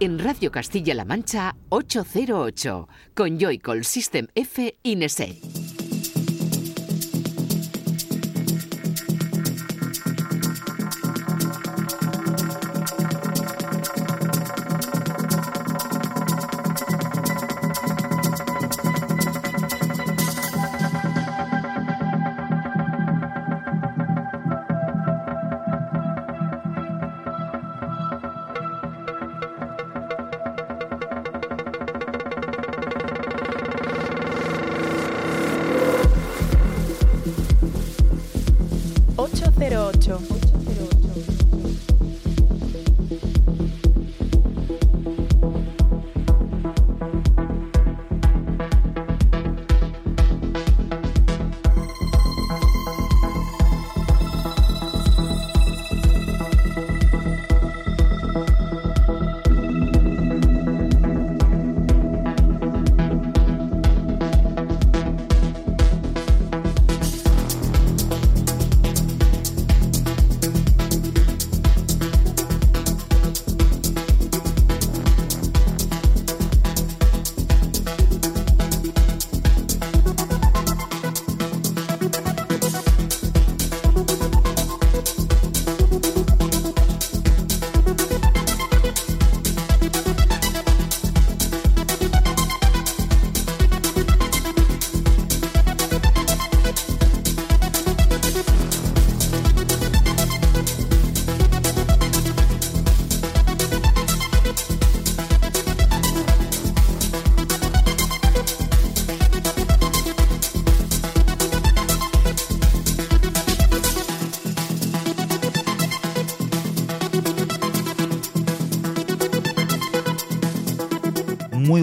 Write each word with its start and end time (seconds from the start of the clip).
en 0.00 0.18
Radio 0.18 0.50
Castilla-La 0.50 1.04
Mancha 1.04 1.54
808 1.68 2.88
con 3.14 3.38
Joycall 3.38 3.84
System 3.84 4.26
F 4.34 4.78
Ineset. 4.82 5.49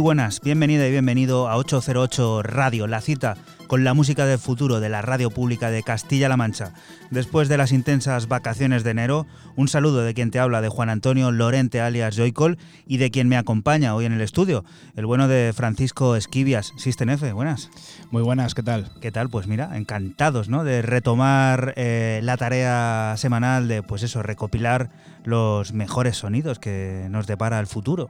Buenas, 0.07 0.40
bienvenida 0.40 0.88
y 0.88 0.91
bienvenido 0.91 1.50
a 1.50 1.57
808 1.57 2.41
Radio, 2.41 2.88
la 2.88 3.01
cita 3.01 3.35
con 3.68 3.84
la 3.84 3.94
música 3.94 4.25
del 4.25 4.40
futuro 4.40 4.79
de 4.79 4.88
la 4.88 5.01
radio 5.01 5.29
pública 5.29 5.69
de 5.69 5.84
Castilla-La 5.84 6.38
Mancha. 6.38 6.72
Después 7.12 7.50
de 7.50 7.57
las 7.57 7.73
intensas 7.73 8.29
vacaciones 8.29 8.85
de 8.85 8.91
enero, 8.91 9.28
un 9.57 9.68
saludo 9.68 10.03
de 10.03 10.13
quien 10.13 10.31
te 10.31 10.40
habla, 10.40 10.62
de 10.62 10.69
Juan 10.69 10.90
Antonio 10.90 11.34
Lorente 11.34 11.81
alias 11.81 12.16
Joycol 12.16 12.57
y 12.85 13.00
de 13.00 13.12
quien 13.12 13.28
me 13.28 13.35
acompaña 13.35 13.95
hoy 13.95 14.06
en 14.06 14.13
el 14.13 14.22
estudio, 14.22 14.63
el 14.95 15.06
bueno 15.06 15.28
de 15.28 15.51
Francisco 15.53 16.16
Esquivias, 16.16 16.72
System 16.78 17.09
F. 17.09 17.34
Buenas. 17.34 17.69
Muy 18.09 18.22
buenas, 18.24 18.56
¿qué 18.56 18.63
tal? 18.63 18.89
¿Qué 19.01 19.12
tal? 19.12 19.28
Pues 19.29 19.47
mira, 19.47 19.75
encantados 19.75 20.47
¿no? 20.47 20.63
de 20.63 20.84
retomar 20.84 21.74
eh, 21.75 22.22
la 22.24 22.38
tarea 22.38 23.16
semanal 23.18 23.68
de, 23.68 23.84
pues 23.84 24.03
eso, 24.03 24.24
recopilar 24.24 24.89
los 25.25 25.74
mejores 25.74 26.16
sonidos 26.16 26.59
que 26.59 27.07
nos 27.09 27.28
depara 27.28 27.59
el 27.59 27.68
futuro. 27.68 28.09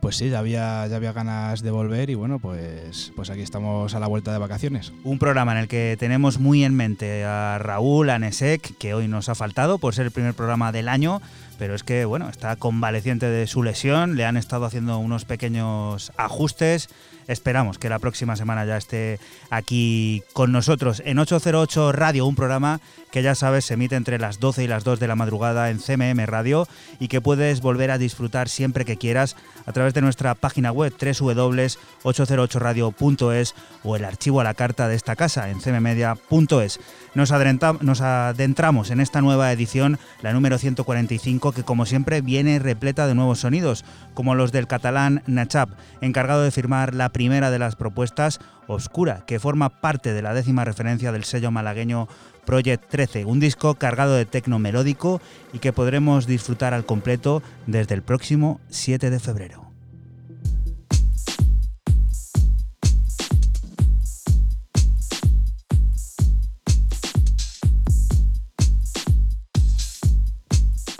Pues 0.00 0.16
sí, 0.16 0.30
ya 0.30 0.38
había, 0.38 0.86
ya 0.86 0.96
había 0.96 1.12
ganas 1.12 1.62
de 1.62 1.70
volver 1.70 2.08
y 2.10 2.14
bueno, 2.14 2.38
pues, 2.38 3.12
pues 3.16 3.30
aquí 3.30 3.40
estamos 3.40 3.94
a 3.94 4.00
la 4.00 4.06
vuelta 4.06 4.32
de 4.32 4.38
vacaciones. 4.38 4.92
Un 5.02 5.18
programa 5.18 5.52
en 5.52 5.58
el 5.58 5.68
que 5.68 5.96
tenemos 5.98 6.38
muy 6.38 6.64
en 6.64 6.74
mente 6.74 7.24
a 7.24 7.58
Raúl, 7.58 8.10
a 8.10 8.18
Nesek, 8.18 8.76
que 8.78 8.94
hoy 8.94 9.08
nos 9.08 9.28
ha 9.28 9.34
faltado 9.34 9.78
por 9.78 9.94
ser 9.94 10.06
el 10.06 10.12
primer 10.12 10.34
programa 10.34 10.70
del 10.70 10.88
año, 10.88 11.20
pero 11.58 11.74
es 11.74 11.82
que 11.82 12.04
bueno, 12.04 12.28
está 12.28 12.56
convaleciente 12.56 13.26
de 13.26 13.46
su 13.46 13.62
lesión, 13.62 14.16
le 14.16 14.24
han 14.24 14.36
estado 14.36 14.64
haciendo 14.64 14.98
unos 14.98 15.24
pequeños 15.24 16.12
ajustes. 16.16 16.88
Esperamos 17.26 17.78
que 17.78 17.90
la 17.90 17.98
próxima 17.98 18.36
semana 18.36 18.64
ya 18.64 18.78
esté 18.78 19.20
aquí 19.50 20.22
con 20.32 20.50
nosotros 20.50 21.02
en 21.04 21.18
808 21.18 21.92
Radio, 21.92 22.24
un 22.24 22.34
programa 22.34 22.80
que 23.10 23.22
ya 23.22 23.34
sabes 23.34 23.66
se 23.66 23.74
emite 23.74 23.96
entre 23.96 24.18
las 24.18 24.40
12 24.40 24.64
y 24.64 24.66
las 24.66 24.82
2 24.84 24.98
de 24.98 25.08
la 25.08 25.14
madrugada 25.14 25.68
en 25.68 25.78
CMM 25.78 26.24
Radio 26.24 26.66
y 26.98 27.08
que 27.08 27.20
puedes 27.20 27.60
volver 27.60 27.90
a 27.90 27.98
disfrutar 27.98 28.48
siempre 28.48 28.86
que 28.86 28.96
quieras 28.96 29.36
a 29.66 29.72
través 29.72 29.92
de 29.92 30.00
nuestra 30.00 30.34
página 30.34 30.72
web 30.72 30.94
www.808radio.es 30.98 33.54
o 33.82 33.96
el 33.96 34.06
archivo 34.06 34.40
a 34.40 34.44
la 34.44 34.54
carta 34.54 34.88
de 34.88 34.94
esta 34.94 35.16
casa 35.16 35.50
en 35.50 35.60
cmmedia.es. 35.60 36.80
Nos, 37.14 37.30
adentramos 37.32 38.90
en 38.90 39.00
esta 39.00 39.20
nueva 39.20 39.52
edición, 39.52 39.98
la 40.22 40.32
número 40.32 40.58
145, 40.58 41.52
que 41.52 41.62
como 41.62 41.86
siempre 41.86 42.20
viene 42.20 42.58
repleta 42.58 43.06
de 43.06 43.14
nuevos 43.14 43.40
sonidos, 43.40 43.84
como 44.14 44.34
los 44.34 44.52
del 44.52 44.66
catalán 44.66 45.22
Nachap, 45.26 45.70
encargado 46.00 46.42
de 46.42 46.50
firmar 46.50 46.94
la 46.94 47.08
primera 47.10 47.50
de 47.50 47.58
las 47.58 47.76
propuestas, 47.76 48.40
Oscura, 48.66 49.24
que 49.26 49.40
forma 49.40 49.80
parte 49.80 50.12
de 50.12 50.22
la 50.22 50.34
décima 50.34 50.64
referencia 50.64 51.10
del 51.10 51.24
sello 51.24 51.50
malagueño 51.50 52.08
Project 52.44 52.88
13, 52.88 53.24
un 53.24 53.40
disco 53.40 53.74
cargado 53.74 54.14
de 54.14 54.26
tecno 54.26 54.58
melódico 54.58 55.20
y 55.52 55.58
que 55.58 55.72
podremos 55.72 56.26
disfrutar 56.26 56.74
al 56.74 56.86
completo 56.86 57.42
desde 57.66 57.94
el 57.94 58.02
próximo 58.02 58.60
7 58.68 59.10
de 59.10 59.20
febrero. 59.20 59.67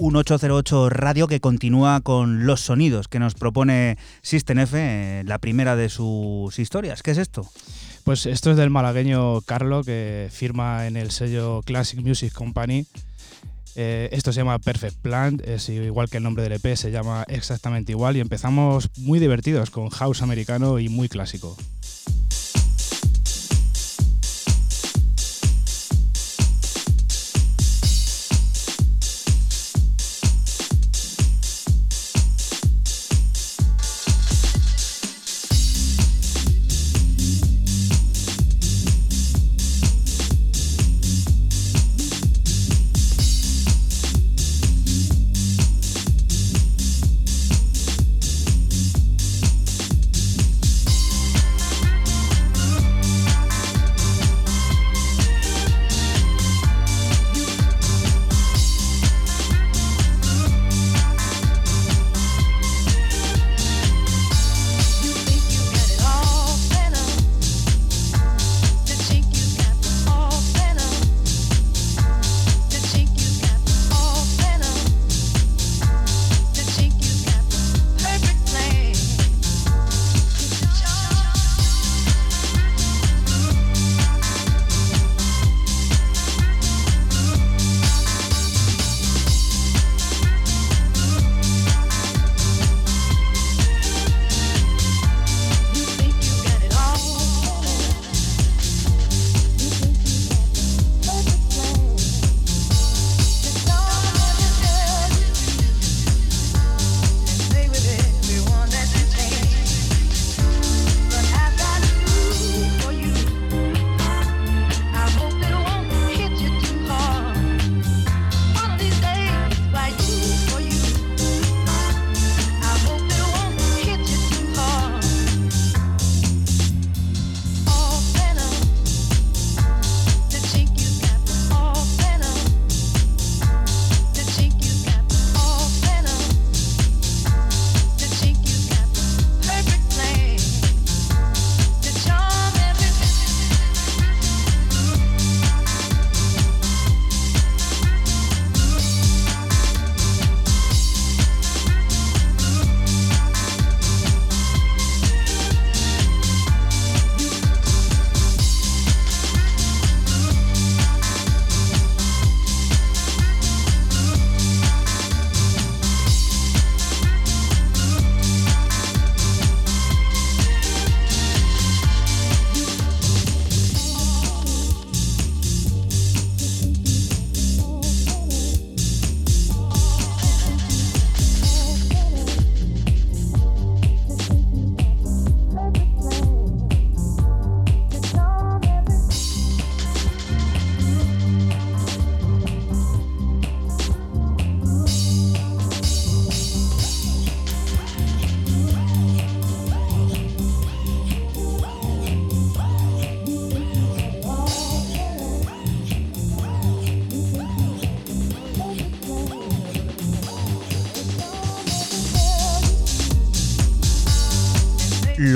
Un 0.09 0.17
808 0.17 0.89
Radio 0.89 1.29
que 1.29 1.39
continúa 1.39 2.01
con 2.01 2.47
los 2.47 2.63
sonidos 2.63 3.09
que 3.09 3.19
nos 3.19 3.35
propone 3.35 3.99
System 4.23 4.61
F, 4.61 4.79
eh, 4.81 5.23
la 5.25 5.39
primera 5.39 5.77
de 5.77 5.91
sus 5.91 6.59
historias. 6.59 7.03
¿Qué 7.03 7.11
es 7.11 7.19
esto? 7.19 7.47
Pues 8.05 8.25
esto 8.25 8.51
es 8.51 8.57
del 8.57 8.71
malagueño 8.71 9.43
Carlo, 9.43 9.85
que 9.85 10.31
firma 10.33 10.87
en 10.87 10.97
el 10.97 11.11
sello 11.11 11.61
Classic 11.63 12.01
Music 12.01 12.33
Company. 12.33 12.87
Eh, 13.77 14.09
esto 14.13 14.33
se 14.33 14.41
llama 14.41 14.59
Perfect 14.59 14.97
Plant, 14.97 15.47
es 15.47 15.69
igual 15.69 16.09
que 16.09 16.17
el 16.17 16.23
nombre 16.23 16.43
del 16.43 16.53
EP, 16.53 16.75
se 16.75 16.91
llama 16.91 17.27
exactamente 17.29 17.93
igual 17.93 18.17
y 18.17 18.21
empezamos 18.21 18.89
muy 18.97 19.19
divertidos 19.19 19.71
con 19.71 19.91
house 19.91 20.23
americano 20.23 20.79
y 20.79 20.89
muy 20.89 21.11
clásico. 21.11 21.55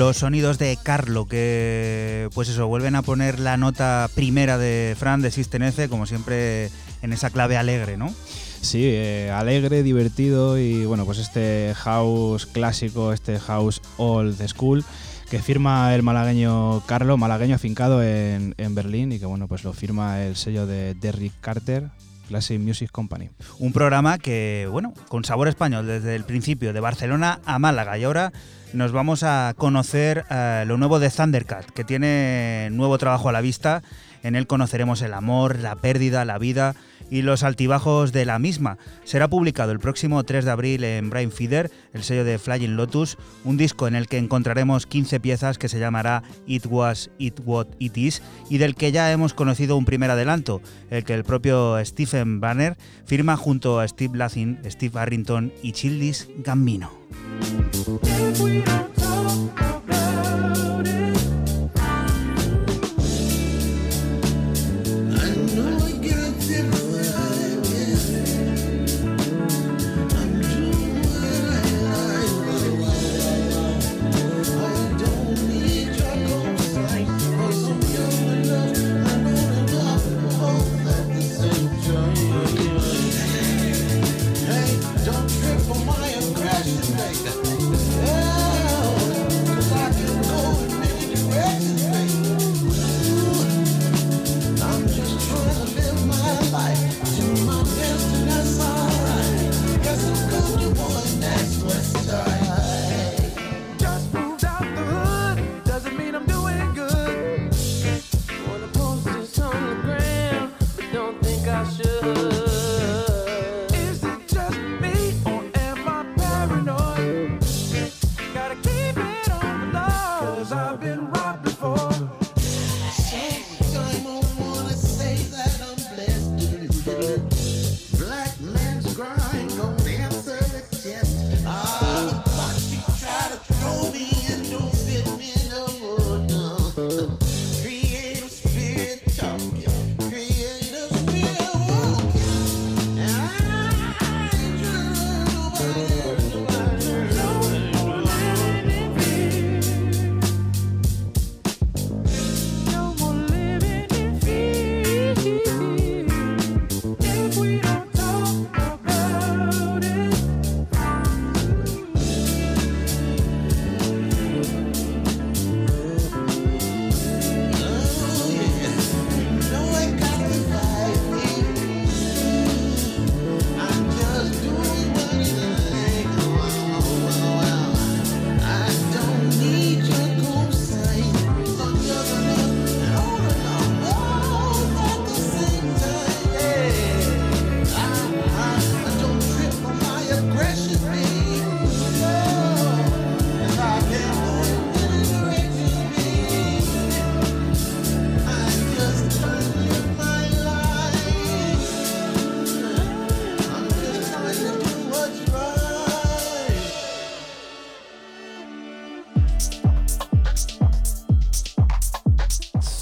Los 0.03 0.17
sonidos 0.17 0.57
de 0.57 0.77
Carlo, 0.83 1.27
que 1.27 2.27
pues 2.33 2.49
eso, 2.49 2.67
vuelven 2.67 2.95
a 2.95 3.03
poner 3.03 3.39
la 3.39 3.55
nota 3.55 4.09
primera 4.13 4.57
de 4.57 4.97
Fran 4.99 5.21
de 5.21 5.31
System 5.31 5.63
F, 5.63 5.87
como 5.87 6.05
siempre 6.05 6.69
en 7.01 7.13
esa 7.13 7.29
clave 7.29 7.55
alegre, 7.55 7.95
¿no? 7.95 8.13
Sí, 8.59 8.81
eh, 8.83 9.31
alegre, 9.31 9.81
divertido 9.81 10.57
y 10.57 10.83
bueno, 10.85 11.05
pues 11.05 11.19
este 11.19 11.73
house 11.77 12.45
clásico, 12.45 13.13
este 13.13 13.39
house 13.39 13.81
old 13.95 14.45
school 14.45 14.83
que 15.29 15.39
firma 15.39 15.95
el 15.95 16.03
malagueño 16.03 16.85
Carlo, 16.85 17.15
malagueño 17.15 17.55
afincado 17.55 18.03
en, 18.03 18.55
en 18.57 18.75
Berlín 18.75 19.13
y 19.13 19.19
que 19.19 19.25
bueno, 19.25 19.47
pues 19.47 19.63
lo 19.63 19.71
firma 19.71 20.21
el 20.21 20.35
sello 20.35 20.67
de 20.67 20.95
Derrick 20.95 21.39
Carter, 21.39 21.91
Classic 22.27 22.59
Music 22.59 22.91
Company. 22.91 23.29
Un 23.57 23.71
programa 23.71 24.17
que, 24.17 24.67
bueno, 24.69 24.93
con 25.07 25.23
sabor 25.23 25.47
español 25.47 25.87
desde 25.87 26.13
el 26.15 26.25
principio, 26.25 26.73
de 26.73 26.79
Barcelona 26.81 27.39
a 27.45 27.57
Málaga. 27.57 27.97
Y 27.97 28.03
ahora 28.03 28.33
nos 28.73 28.91
vamos 28.91 29.23
a 29.23 29.53
conocer 29.57 30.25
eh, 30.29 30.63
lo 30.67 30.77
nuevo 30.77 30.99
de 30.99 31.09
Thundercat, 31.09 31.65
que 31.71 31.83
tiene 31.83 32.69
nuevo 32.71 32.97
trabajo 32.97 33.29
a 33.29 33.31
la 33.31 33.41
vista. 33.41 33.83
En 34.23 34.35
él 34.35 34.47
conoceremos 34.47 35.01
el 35.01 35.13
amor, 35.13 35.59
la 35.59 35.75
pérdida, 35.75 36.25
la 36.25 36.37
vida 36.37 36.75
y 37.13 37.21
los 37.21 37.43
altibajos 37.43 38.11
de 38.11 38.25
la 38.25 38.39
misma. 38.39 38.79
Será 39.03 39.27
publicado 39.27 39.71
el 39.71 39.77
próximo 39.77 40.23
3 40.23 40.45
de 40.45 40.51
abril 40.51 40.83
en 40.83 41.11
Brain 41.11 41.31
Feeder, 41.31 41.69
el 41.93 42.01
sello 42.01 42.23
de 42.23 42.39
Flying 42.39 42.75
Lotus, 42.75 43.19
un 43.43 43.55
disco 43.55 43.87
en 43.87 43.93
el 43.93 44.07
que 44.07 44.17
encontraremos 44.17 44.87
15 44.87 45.19
piezas 45.19 45.59
que 45.59 45.69
se 45.69 45.77
llamará 45.77 46.23
It 46.47 46.65
Was, 46.67 47.11
It 47.19 47.39
What 47.45 47.67
It 47.77 47.95
Is 47.97 48.23
y 48.49 48.57
del 48.57 48.73
que 48.73 48.91
ya 48.91 49.11
hemos 49.11 49.35
conocido 49.35 49.77
un 49.77 49.85
primer 49.85 50.09
adelanto, 50.09 50.59
el 50.89 51.03
que 51.03 51.13
el 51.13 51.23
propio 51.23 51.77
Stephen 51.85 52.39
Banner 52.39 52.77
firma 53.05 53.37
junto 53.37 53.79
a 53.79 53.87
Steve 53.87 54.17
Lathin, 54.17 54.57
Steve 54.65 54.99
Harrington 54.99 55.53
y 55.61 55.73
Childis 55.73 56.29
Gambino. 56.37 56.89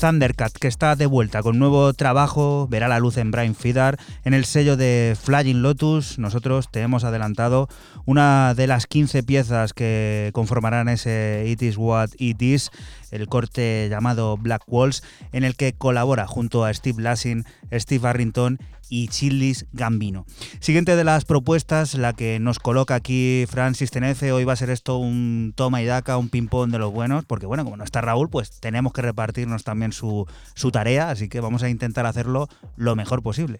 Thundercat, 0.01 0.53
que 0.53 0.67
está 0.67 0.95
de 0.95 1.05
vuelta 1.05 1.43
con 1.43 1.59
nuevo 1.59 1.93
trabajo, 1.93 2.67
verá 2.67 2.87
la 2.87 2.97
luz 2.97 3.17
en 3.17 3.29
Brain 3.29 3.53
Feeder, 3.53 3.99
en 4.25 4.33
el 4.33 4.45
sello 4.45 4.75
de 4.75 5.15
Flying 5.15 5.61
Lotus. 5.61 6.17
Nosotros 6.17 6.71
te 6.71 6.81
hemos 6.81 7.03
adelantado 7.03 7.69
una 8.07 8.55
de 8.55 8.65
las 8.65 8.87
15 8.87 9.21
piezas 9.21 9.73
que 9.73 10.31
conformarán 10.33 10.89
ese 10.89 11.45
It 11.45 11.61
Is 11.61 11.77
What 11.77 12.09
It 12.17 12.41
Is, 12.41 12.71
el 13.11 13.27
corte 13.27 13.89
llamado 13.91 14.37
Black 14.37 14.63
Walls, 14.65 15.03
en 15.33 15.43
el 15.43 15.55
que 15.55 15.73
colabora 15.73 16.25
junto 16.25 16.65
a 16.65 16.73
Steve 16.73 16.99
Lassin, 16.99 17.45
Steve 17.71 18.07
Harrington 18.07 18.57
y 18.91 19.07
Chilis 19.07 19.65
Gambino. 19.71 20.25
Siguiente 20.59 20.95
de 20.95 21.03
las 21.05 21.23
propuestas, 21.23 21.95
la 21.95 22.13
que 22.13 22.39
nos 22.39 22.59
coloca 22.59 22.93
aquí 22.93 23.45
Francis 23.49 23.89
Tenece, 23.89 24.33
hoy 24.33 24.43
va 24.43 24.53
a 24.53 24.57
ser 24.57 24.69
esto 24.69 24.97
un 24.97 25.53
toma 25.55 25.81
y 25.81 25.85
daca, 25.85 26.17
un 26.17 26.27
ping-pong 26.27 26.71
de 26.71 26.77
los 26.77 26.91
buenos, 26.91 27.23
porque 27.25 27.45
bueno, 27.45 27.63
como 27.63 27.77
no 27.77 27.85
está 27.85 28.01
Raúl, 28.01 28.29
pues 28.29 28.59
tenemos 28.59 28.91
que 28.91 29.01
repartirnos 29.01 29.63
también 29.63 29.93
su, 29.93 30.27
tarea, 30.73 31.09
así 31.09 31.29
que 31.29 31.39
vamos 31.39 31.63
a 31.63 31.69
intentar 31.69 32.05
hacerlo 32.05 32.49
lo 32.75 32.95
mejor 32.97 33.23
posible. 33.23 33.59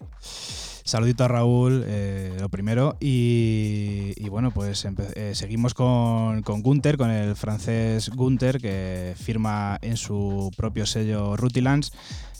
Saludito 0.84 1.24
a 1.24 1.28
Raúl, 1.28 1.84
eh, 1.86 2.36
lo 2.40 2.48
primero. 2.48 2.96
Y, 3.00 4.28
bueno, 4.28 4.50
pues 4.50 4.84
eh, 5.14 5.34
seguimos 5.34 5.74
con, 5.74 6.42
con 6.42 6.60
Gunther, 6.60 6.98
con 6.98 7.08
el 7.10 7.36
francés 7.36 8.10
Gunther, 8.10 8.60
que 8.60 9.14
firma 9.16 9.78
en 9.80 9.96
su 9.96 10.50
propio 10.56 10.84
sello 10.84 11.36
Rutilands 11.36 11.92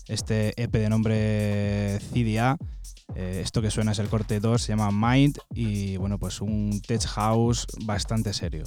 este 0.08 0.60
EP 0.62 0.72
de 0.72 0.88
nombre 0.88 1.98
CDA. 2.12 2.56
Eh, 3.14 3.40
esto 3.42 3.60
que 3.60 3.70
suena 3.70 3.92
es 3.92 3.98
el 3.98 4.08
corte 4.08 4.40
2, 4.40 4.62
se 4.62 4.72
llama 4.72 4.90
Mind 4.90 5.38
y 5.54 5.96
bueno, 5.98 6.18
pues 6.18 6.40
un 6.40 6.80
tech 6.80 7.04
house 7.06 7.66
bastante 7.84 8.32
serio. 8.32 8.64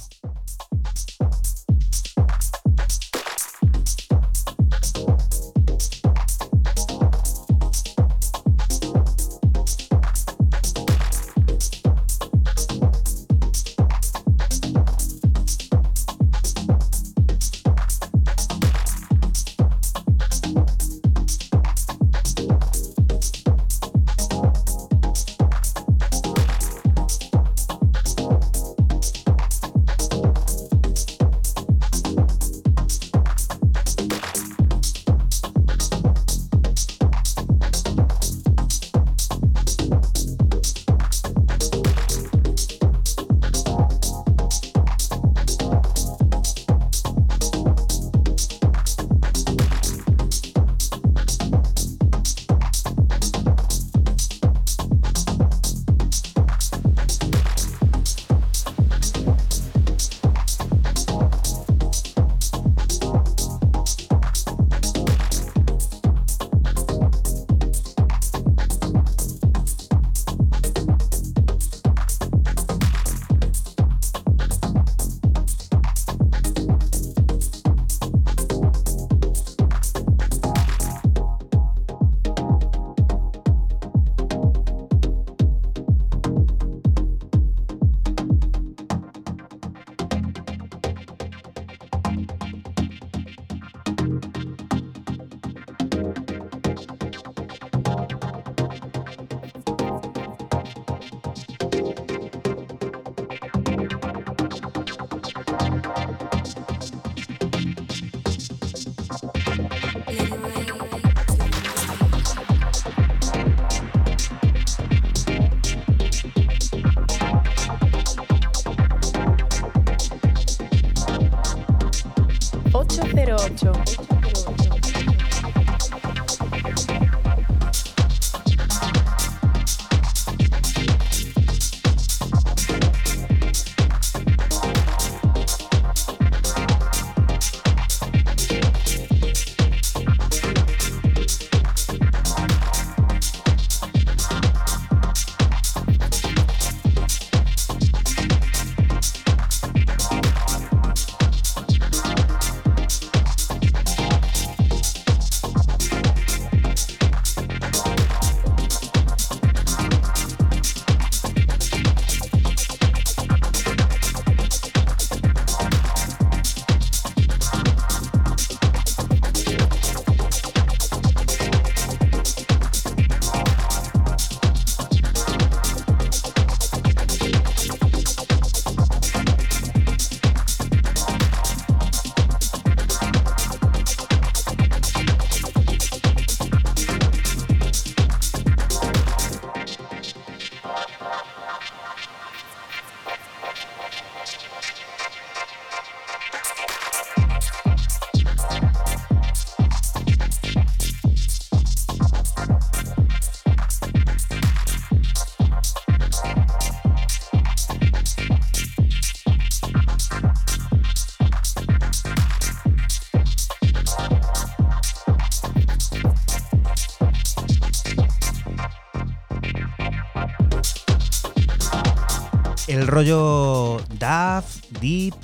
El 222.86 222.92
rollo 222.92 223.78
DAF, 223.98 224.60
Deep, 224.80 225.14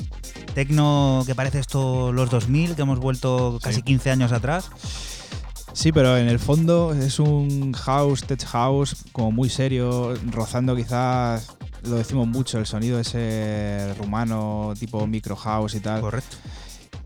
Tecno 0.52 1.22
que 1.24 1.36
parece 1.36 1.60
esto 1.60 2.12
los 2.12 2.28
2000, 2.28 2.74
que 2.74 2.82
hemos 2.82 2.98
vuelto 2.98 3.60
casi 3.62 3.82
15 3.82 4.10
años 4.10 4.32
atrás. 4.32 4.68
Sí, 5.72 5.92
pero 5.92 6.18
en 6.18 6.26
el 6.26 6.40
fondo 6.40 6.92
es 6.92 7.20
un 7.20 7.72
house, 7.72 8.24
tech 8.24 8.44
house, 8.46 9.04
como 9.12 9.30
muy 9.30 9.48
serio, 9.48 10.12
rozando 10.32 10.74
quizás, 10.74 11.56
lo 11.84 11.94
decimos 11.94 12.26
mucho, 12.26 12.58
el 12.58 12.66
sonido 12.66 12.98
ese 12.98 13.94
rumano, 13.96 14.74
tipo 14.78 15.06
micro 15.06 15.36
house 15.36 15.76
y 15.76 15.80
tal. 15.80 16.00
Correcto. 16.00 16.36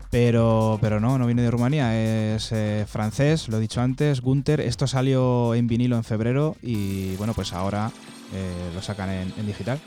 Pero, 0.09 0.79
pero 0.81 0.99
no, 0.99 1.19
no 1.19 1.27
viene 1.27 1.43
de 1.43 1.51
Rumanía, 1.51 1.95
es 2.33 2.51
eh, 2.51 2.85
francés, 2.89 3.47
lo 3.47 3.57
he 3.57 3.59
dicho 3.59 3.79
antes, 3.79 4.21
Gunther. 4.21 4.61
Esto 4.61 4.87
salió 4.87 5.53
en 5.53 5.67
vinilo 5.67 5.97
en 5.97 6.03
febrero 6.03 6.55
y 6.63 7.15
bueno, 7.17 7.33
pues 7.35 7.53
ahora 7.53 7.91
eh, 8.33 8.71
lo 8.73 8.81
sacan 8.81 9.09
en 9.11 9.45
digital 9.45 9.79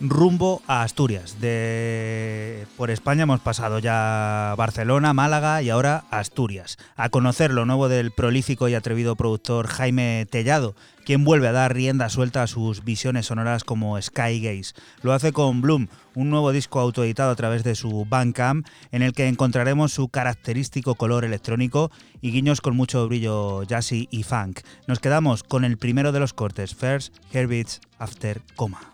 rumbo 0.00 0.62
a 0.66 0.82
Asturias. 0.82 1.40
De, 1.40 2.66
por 2.76 2.90
España 2.90 3.24
hemos 3.24 3.40
pasado 3.40 3.78
ya 3.78 4.54
Barcelona, 4.56 5.14
Málaga 5.14 5.62
y 5.62 5.70
ahora 5.70 6.04
Asturias. 6.10 6.78
A 6.96 7.08
conocer 7.08 7.52
lo 7.52 7.64
nuevo 7.64 7.88
del 7.88 8.10
prolífico 8.10 8.68
y 8.68 8.74
atrevido 8.74 9.16
productor 9.16 9.66
Jaime 9.66 10.26
Tellado, 10.30 10.74
quien 11.04 11.24
vuelve 11.24 11.48
a 11.48 11.52
dar 11.52 11.74
rienda 11.74 12.08
suelta 12.08 12.42
a 12.42 12.46
sus 12.46 12.84
visiones 12.84 13.26
sonoras 13.26 13.64
como 13.64 14.00
Sky 14.00 14.40
Gaze. 14.40 14.74
Lo 15.02 15.12
hace 15.12 15.32
con 15.32 15.60
Bloom, 15.60 15.88
un 16.14 16.30
nuevo 16.30 16.52
disco 16.52 16.80
autoeditado 16.80 17.30
a 17.30 17.36
través 17.36 17.64
de 17.64 17.74
su 17.74 18.06
Bandcamp, 18.06 18.66
en 18.90 19.02
el 19.02 19.12
que 19.12 19.28
encontraremos 19.28 19.92
su 19.92 20.08
característico 20.08 20.94
color 20.94 21.24
electrónico 21.24 21.90
y 22.20 22.30
guiños 22.30 22.60
con 22.60 22.76
mucho 22.76 23.06
brillo 23.06 23.62
jazzy 23.64 24.08
y 24.10 24.22
funk. 24.22 24.60
Nos 24.86 25.00
quedamos 25.00 25.42
con 25.42 25.64
el 25.64 25.78
primero 25.78 26.12
de 26.12 26.20
los 26.20 26.32
cortes, 26.32 26.74
First 26.74 27.14
Herbits 27.32 27.80
After 27.98 28.40
Coma. 28.56 28.93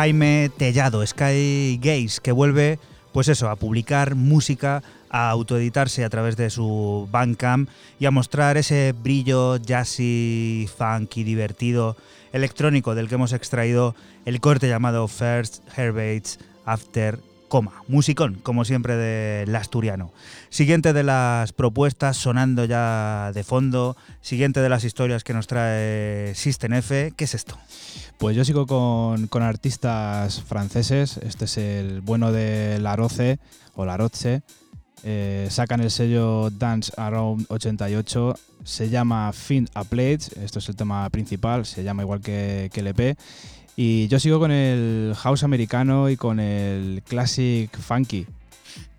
Jaime 0.00 0.50
Tellado, 0.56 1.06
Sky 1.06 1.78
Gaze, 1.78 2.22
que 2.22 2.32
vuelve, 2.32 2.78
pues 3.12 3.28
eso, 3.28 3.50
a 3.50 3.56
publicar 3.56 4.14
música, 4.14 4.82
a 5.10 5.28
autoeditarse 5.28 6.06
a 6.06 6.08
través 6.08 6.38
de 6.38 6.48
su 6.48 7.06
Bandcamp 7.12 7.68
y 7.98 8.06
a 8.06 8.10
mostrar 8.10 8.56
ese 8.56 8.94
brillo 8.98 9.58
jazzy, 9.58 10.70
funky, 10.74 11.22
divertido, 11.22 11.98
electrónico 12.32 12.94
del 12.94 13.08
que 13.08 13.16
hemos 13.16 13.34
extraído 13.34 13.94
el 14.24 14.40
corte 14.40 14.70
llamado 14.70 15.06
First 15.06 15.58
Herbates 15.76 16.38
After 16.64 17.20
coma. 17.48 17.82
Musicón, 17.86 18.36
como 18.36 18.64
siempre, 18.64 18.96
del 18.96 19.54
asturiano. 19.54 20.14
Siguiente 20.48 20.94
de 20.94 21.02
las 21.02 21.52
propuestas, 21.52 22.16
sonando 22.16 22.64
ya 22.64 23.32
de 23.34 23.44
fondo. 23.44 23.98
Siguiente 24.22 24.60
de 24.60 24.70
las 24.70 24.84
historias 24.84 25.24
que 25.24 25.34
nos 25.34 25.46
trae 25.46 26.32
System 26.34 26.72
F. 26.72 27.12
¿Qué 27.14 27.24
es 27.24 27.34
esto? 27.34 27.58
Pues 28.20 28.36
yo 28.36 28.44
sigo 28.44 28.66
con, 28.66 29.42
artistas 29.42 30.42
franceses. 30.42 31.16
Este 31.16 31.46
es 31.46 31.56
el 31.56 32.02
bueno 32.02 32.32
de 32.32 32.78
Laroce 32.78 33.38
o 33.74 33.86
Laroche. 33.86 34.42
Eh, 35.04 35.48
sacan 35.50 35.80
el 35.80 35.90
sello 35.90 36.50
Dance 36.50 36.92
Around 36.98 37.46
88, 37.48 38.34
se 38.62 38.90
llama 38.90 39.32
Find 39.32 39.70
a 39.72 39.84
Plate, 39.84 40.20
esto 40.44 40.58
es 40.58 40.68
el 40.68 40.76
tema 40.76 41.08
principal, 41.08 41.64
se 41.64 41.82
llama 41.82 42.02
igual 42.02 42.20
que, 42.20 42.68
que 42.70 42.80
el 42.80 42.88
EP. 42.88 43.18
Y 43.74 44.06
yo 44.08 44.20
sigo 44.20 44.38
con 44.38 44.50
el 44.50 45.14
house 45.16 45.42
americano 45.42 46.10
y 46.10 46.18
con 46.18 46.40
el 46.40 47.02
classic 47.08 47.74
funky. 47.78 48.26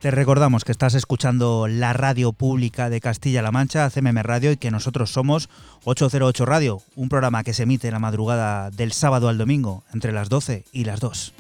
Te 0.02 0.10
recordamos 0.10 0.64
que 0.64 0.72
estás 0.72 0.96
escuchando 0.96 1.68
la 1.68 1.94
radio 1.94 2.34
pública 2.34 2.90
de 2.90 3.00
Castilla-La 3.00 3.52
Mancha, 3.52 3.88
CMM 3.88 4.24
Radio, 4.24 4.52
y 4.52 4.58
que 4.58 4.72
nosotros 4.72 5.12
somos 5.12 5.48
808 5.84 6.44
Radio, 6.44 6.82
un 6.96 7.08
programa 7.08 7.44
que 7.44 7.54
se 7.54 7.64
emite 7.64 7.92
la 7.92 8.00
madrugada 8.00 8.72
del 8.72 8.94
sábado 8.94 9.30
al 9.30 9.38
domingo, 9.38 9.84
entre 9.94 10.12
las 10.12 10.28
12 10.28 10.66
y 10.72 10.86
las 10.86 11.02
2. 11.02 11.34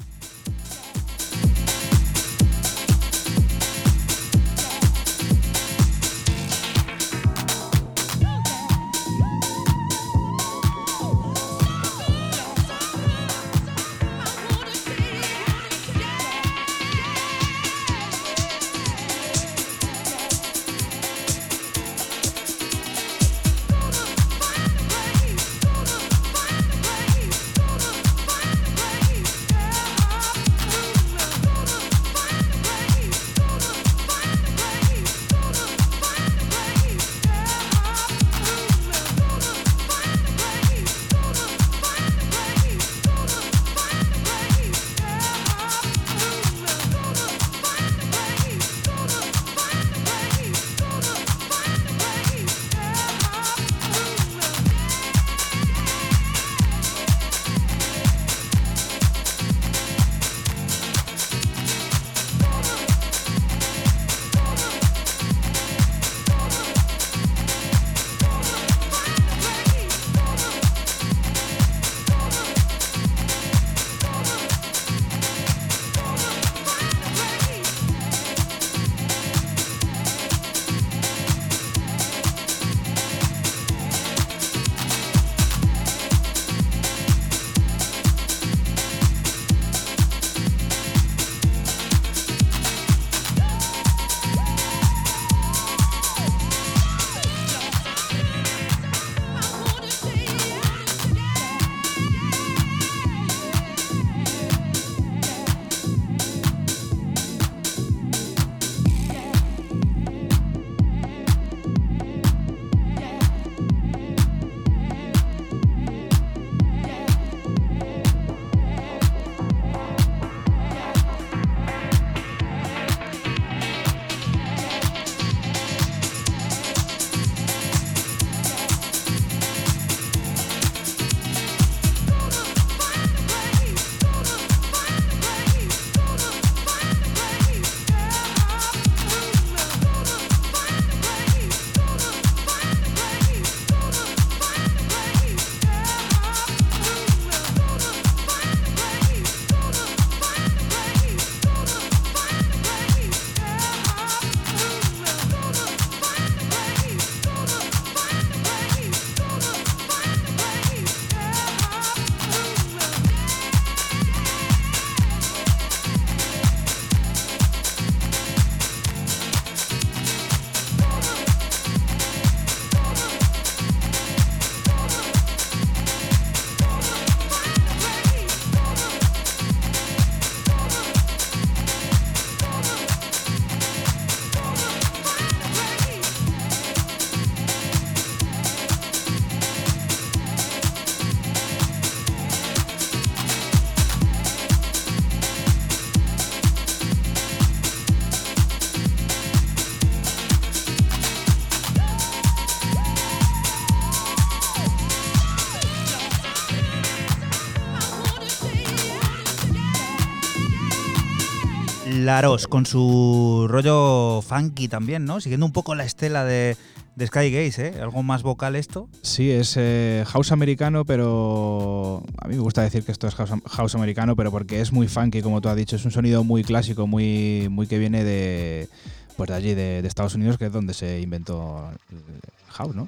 Con 212.21 212.67
su 212.67 213.47
rollo 213.49 214.21
funky 214.21 214.67
también, 214.67 215.05
¿no? 215.05 215.19
Siguiendo 215.19 215.43
un 215.43 215.51
poco 215.51 215.73
la 215.73 215.85
estela 215.85 216.23
de, 216.23 216.55
Sky 216.99 217.31
Gaze, 217.31 217.69
¿eh? 217.69 217.81
Algo 217.81 218.03
más 218.03 218.21
vocal 218.21 218.55
esto. 218.55 218.87
Sí, 219.01 219.31
es 219.31 219.55
eh, 219.57 220.03
house 220.05 220.31
americano, 220.31 220.85
pero 220.85 222.03
a 222.19 222.27
mí 222.27 222.35
me 222.35 222.41
gusta 222.41 222.61
decir 222.61 222.83
que 222.83 222.91
esto 222.91 223.07
es 223.07 223.15
house, 223.15 223.73
americano, 223.73 224.15
pero 224.15 224.29
porque 224.29 224.61
es 224.61 224.71
muy 224.71 224.87
funky, 224.87 225.23
como 225.23 225.41
tú 225.41 225.49
has 225.49 225.55
dicho. 225.55 225.75
Es 225.75 225.83
un 225.83 225.89
sonido 225.89 226.23
muy 226.23 226.43
clásico, 226.43 226.85
muy, 226.85 227.47
muy 227.49 227.65
que 227.65 227.79
viene 227.79 228.03
de, 228.03 228.69
pues 229.17 229.27
de 229.27 229.35
allí, 229.35 229.55
de, 229.55 229.81
de 229.81 229.87
Estados 229.87 230.13
Unidos, 230.13 230.37
que 230.37 230.45
es 230.45 230.51
donde 230.51 230.75
se 230.75 231.01
inventó 231.01 231.71
el 231.89 232.03
house, 232.49 232.75
¿no? 232.75 232.87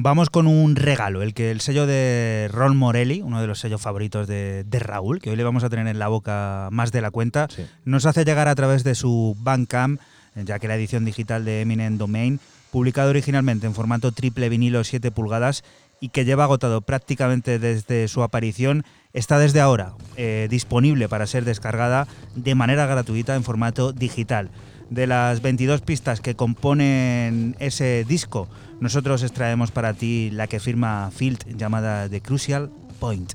Vamos 0.00 0.30
con 0.30 0.46
un 0.46 0.76
regalo, 0.76 1.22
el 1.22 1.34
que 1.34 1.50
el 1.50 1.60
sello 1.60 1.84
de 1.84 2.48
Ron 2.52 2.76
Morelli, 2.76 3.20
uno 3.20 3.40
de 3.40 3.48
los 3.48 3.58
sellos 3.58 3.82
favoritos 3.82 4.28
de, 4.28 4.64
Raúl, 4.70 5.20
que 5.20 5.30
hoy 5.30 5.36
le 5.36 5.42
vamos 5.42 5.64
a 5.64 5.70
tener 5.70 5.88
en 5.88 5.98
la 5.98 6.06
boca 6.06 6.68
más 6.70 6.92
de 6.92 7.00
la 7.00 7.10
cuenta, 7.10 7.48
nos 7.84 8.06
hace 8.06 8.24
llegar 8.24 8.46
a 8.46 8.54
través 8.54 8.84
de 8.84 8.94
su 8.94 9.36
Bandcamp, 9.40 10.00
ya 10.36 10.60
que 10.60 10.68
la 10.68 10.76
edición 10.76 11.04
digital 11.04 11.44
de 11.44 11.62
Eminent 11.62 11.98
Domain, 11.98 12.38
publicado 12.70 13.10
originalmente 13.10 13.66
en 13.66 13.74
formato 13.74 14.12
triple 14.12 14.48
vinilo 14.48 14.84
7 14.84 15.10
pulgadas 15.10 15.64
y 16.00 16.10
que 16.10 16.24
lleva 16.24 16.44
agotado 16.44 16.80
prácticamente 16.80 17.58
desde 17.58 18.06
su 18.06 18.22
aparición, 18.22 18.84
está 19.14 19.40
desde 19.40 19.60
ahora 19.60 19.94
eh, 20.16 20.46
disponible 20.48 21.08
para 21.08 21.26
ser 21.26 21.44
descargada 21.44 22.06
de 22.36 22.54
manera 22.54 22.86
gratuita 22.86 23.34
en 23.34 23.42
formato 23.42 23.92
digital. 23.92 24.52
De 24.90 25.06
las 25.06 25.42
22 25.42 25.82
pistas 25.82 26.20
que 26.20 26.34
componen 26.34 27.56
ese 27.58 28.04
disco, 28.08 28.48
nosotros 28.80 29.22
extraemos 29.22 29.70
para 29.70 29.92
ti 29.94 30.30
la 30.32 30.46
que 30.46 30.60
firma 30.60 31.10
Field 31.14 31.56
llamada 31.56 32.08
The 32.08 32.20
Crucial 32.20 32.70
Point. 32.98 33.34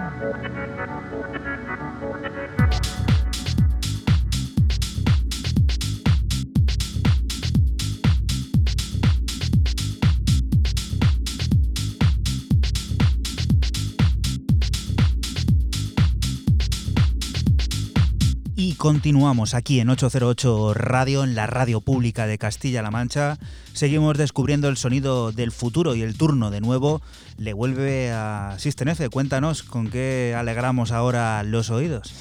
Continuamos 18.81 19.53
aquí 19.53 19.79
en 19.79 19.91
808 19.91 20.73
Radio, 20.73 21.23
en 21.23 21.35
la 21.35 21.45
radio 21.45 21.81
pública 21.81 22.25
de 22.25 22.39
Castilla-La 22.39 22.89
Mancha. 22.89 23.37
Seguimos 23.73 24.17
descubriendo 24.17 24.69
el 24.69 24.75
sonido 24.75 25.31
del 25.31 25.51
futuro 25.51 25.93
y 25.93 26.01
el 26.01 26.17
turno 26.17 26.49
de 26.49 26.61
nuevo 26.61 26.99
le 27.37 27.53
vuelve 27.53 28.09
a 28.11 28.55
System. 28.57 28.91
Cuéntanos 29.11 29.61
con 29.61 29.91
qué 29.91 30.33
alegramos 30.35 30.91
ahora 30.91 31.43
los 31.43 31.69
oídos. 31.69 32.11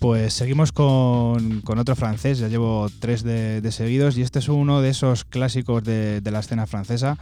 Pues 0.00 0.34
seguimos 0.34 0.70
con, 0.70 1.62
otro 1.78 1.96
francés, 1.96 2.40
ya 2.40 2.48
llevo 2.48 2.90
tres 3.00 3.22
de, 3.22 3.66
seguidos 3.72 4.18
y 4.18 4.20
este 4.20 4.40
es 4.40 4.50
uno 4.50 4.82
de 4.82 4.90
esos 4.90 5.24
clásicos 5.24 5.82
de, 5.82 6.20
la 6.30 6.40
escena 6.40 6.66
francesa, 6.66 7.16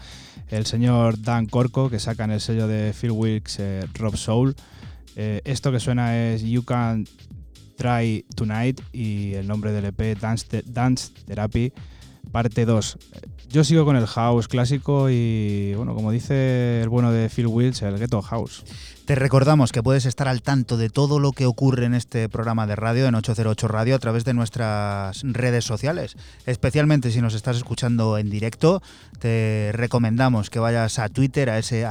el 0.48 0.66
señor 0.66 1.22
Dan 1.22 1.46
Corco, 1.46 1.90
que 1.90 2.00
saca 2.00 2.24
en 2.24 2.33
el 2.33 2.40
sello 2.40 2.66
de 2.66 2.92
Phil 3.00 3.12
Wilkes 3.12 3.61
eh, 3.61 3.87
Rob 3.94 4.16
Soul. 4.16 4.57
Eh, 5.14 5.42
esto 5.44 5.70
que 5.70 5.79
suena 5.79 6.18
es 6.18 6.42
You 6.42 6.64
Can 6.64 7.07
Try 7.80 8.26
Tonight 8.34 8.78
y 8.92 9.32
el 9.32 9.48
nombre 9.48 9.72
del 9.72 9.86
EP 9.86 10.18
Dance, 10.20 11.12
Therapy, 11.26 11.72
parte 12.30 12.66
2. 12.66 12.98
Yo 13.48 13.64
sigo 13.64 13.86
con 13.86 13.96
el 13.96 14.06
house 14.06 14.48
clásico 14.48 15.08
y, 15.08 15.72
bueno, 15.76 15.94
como 15.94 16.12
dice 16.12 16.82
el 16.82 16.90
bueno 16.90 17.10
de 17.10 17.30
Phil 17.30 17.46
Wills, 17.46 17.80
el 17.80 17.98
ghetto 17.98 18.20
house. 18.20 18.64
Te 19.06 19.14
recordamos 19.14 19.72
que 19.72 19.82
puedes 19.82 20.04
estar 20.04 20.28
al 20.28 20.42
tanto 20.42 20.76
de 20.76 20.90
todo 20.90 21.18
lo 21.18 21.32
que 21.32 21.46
ocurre 21.46 21.86
en 21.86 21.94
este 21.94 22.28
programa 22.28 22.66
de 22.66 22.76
radio, 22.76 23.06
en 23.06 23.14
808 23.14 23.66
Radio, 23.66 23.96
a 23.96 23.98
través 23.98 24.26
de 24.26 24.34
nuestras 24.34 25.22
redes 25.22 25.64
sociales. 25.64 26.16
Especialmente 26.44 27.10
si 27.10 27.22
nos 27.22 27.32
estás 27.32 27.56
escuchando 27.56 28.18
en 28.18 28.28
directo, 28.28 28.82
te 29.20 29.70
recomendamos 29.72 30.50
que 30.50 30.58
vayas 30.58 30.98
a 30.98 31.08
Twitter, 31.08 31.48
a 31.48 31.58
ese 31.58 31.86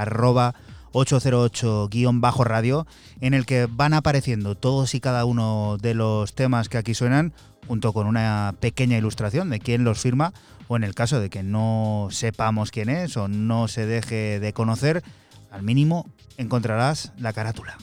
808-radio, 0.94 2.88
en 3.22 3.34
el 3.34 3.46
que 3.46 3.68
van 3.70 3.94
apareciendo 3.94 4.56
todos 4.56 4.96
y 4.96 5.00
cada 5.00 5.26
uno 5.26 5.78
de 5.82 5.94
los 5.94 6.34
temas 6.34 6.70
que 6.70 6.78
aquí 6.78 6.94
suenan, 6.94 7.34
junto 7.68 7.94
con 7.94 8.08
una 8.08 8.56
pequeña 8.60 8.98
ilustración 8.98 9.50
de 9.50 9.60
quién 9.60 9.84
los 9.84 10.00
firma, 10.00 10.34
o 10.68 10.76
en 10.76 10.84
el 10.84 10.96
caso 10.96 11.20
de 11.20 11.30
que 11.30 11.44
no 11.44 12.08
sepamos 12.12 12.72
quién 12.72 12.90
es 12.90 13.18
o 13.18 13.28
no 13.28 13.68
se 13.68 13.86
deje 13.86 14.40
de 14.40 14.54
conocer, 14.54 15.04
al 15.52 15.64
mínimo 15.64 16.08
encontrarás 16.38 17.12
la 17.18 17.34
carátula. 17.34 17.78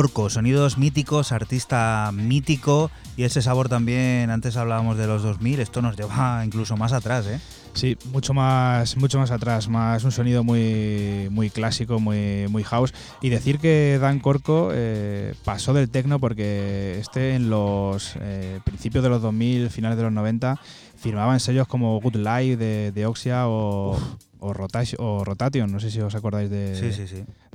Corco, 0.00 0.30
sonidos 0.30 0.78
míticos, 0.78 1.30
artista 1.30 2.10
mítico 2.14 2.90
y 3.18 3.24
ese 3.24 3.42
sabor 3.42 3.68
también, 3.68 4.30
antes 4.30 4.56
hablábamos 4.56 4.96
de 4.96 5.06
los 5.06 5.22
2000, 5.22 5.60
esto 5.60 5.82
nos 5.82 5.94
lleva 5.94 6.42
incluso 6.46 6.78
más 6.78 6.94
atrás, 6.94 7.26
¿eh? 7.26 7.38
Sí, 7.74 7.98
mucho 8.10 8.32
más, 8.32 8.96
mucho 8.96 9.18
más 9.18 9.30
atrás, 9.30 9.68
más 9.68 10.02
un 10.04 10.10
sonido 10.10 10.42
muy, 10.42 11.28
muy 11.30 11.50
clásico, 11.50 12.00
muy, 12.00 12.46
muy 12.48 12.62
house. 12.64 12.94
Y 13.20 13.28
decir 13.28 13.58
que 13.58 13.98
Dan 14.00 14.20
Corco 14.20 14.70
eh, 14.72 15.34
pasó 15.44 15.74
del 15.74 15.90
techno 15.90 16.18
porque 16.18 16.96
este 16.98 17.34
en 17.34 17.50
los 17.50 18.14
eh, 18.20 18.60
principios 18.64 19.04
de 19.04 19.10
los 19.10 19.20
2000, 19.20 19.68
finales 19.68 19.98
de 19.98 20.04
los 20.04 20.12
90, 20.12 20.58
firmaba 20.96 21.34
en 21.34 21.40
sellos 21.40 21.68
como 21.68 22.00
Good 22.00 22.16
Life 22.16 22.56
de, 22.56 22.90
de 22.90 23.04
Oxia 23.04 23.48
o 23.48 23.98
o, 24.40 24.52
Rotation, 24.54 25.70
no 25.70 25.80
sé 25.80 25.90
si 25.90 26.00
os 26.00 26.14
acordáis 26.14 26.50
de, 26.50 26.80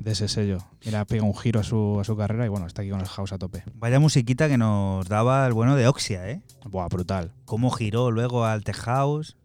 de 0.02 0.12
ese 0.12 0.28
sello. 0.28 0.60
Mira, 0.86 1.06
pega 1.06 1.24
un 1.24 1.36
giro 1.36 1.60
a 1.60 1.64
su, 1.64 1.98
a 2.00 2.04
su 2.04 2.16
carrera 2.16 2.46
y 2.46 2.50
bueno, 2.50 2.68
está 2.68 2.82
aquí 2.82 2.92
con 2.92 3.02
el 3.02 3.08
house 3.08 3.34
a 3.34 3.38
tope. 3.38 3.64
Vaya 3.76 4.00
musiquita 4.00 4.48
que 4.48 4.58
nos 4.58 5.08
daba 5.08 5.46
el 5.48 5.54
bueno 5.54 5.76
de 5.76 5.88
Oxia, 5.88 6.30
¿eh? 6.30 6.42
Buah, 6.66 6.88
brutal. 6.88 7.32
Cómo 7.46 7.70
giró 7.72 8.12
luego 8.12 8.46
al 8.46 8.64
The 8.64 8.74
House. 8.74 9.36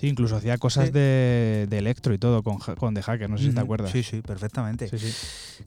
Sí, 0.00 0.08
incluso 0.08 0.36
hacía 0.36 0.56
cosas 0.56 0.92
de, 0.92 1.68
electro 1.70 2.14
y 2.14 2.18
todo 2.18 2.42
con, 2.42 2.58
con 2.58 2.94
The 2.94 3.02
Hacker, 3.02 3.28
no 3.28 3.36
sé 3.36 3.44
si 3.44 3.52
te 3.52 3.60
acuerdas. 3.60 3.90
Sí, 3.90 4.02
sí, 4.02 4.22
perfectamente. 4.22 4.90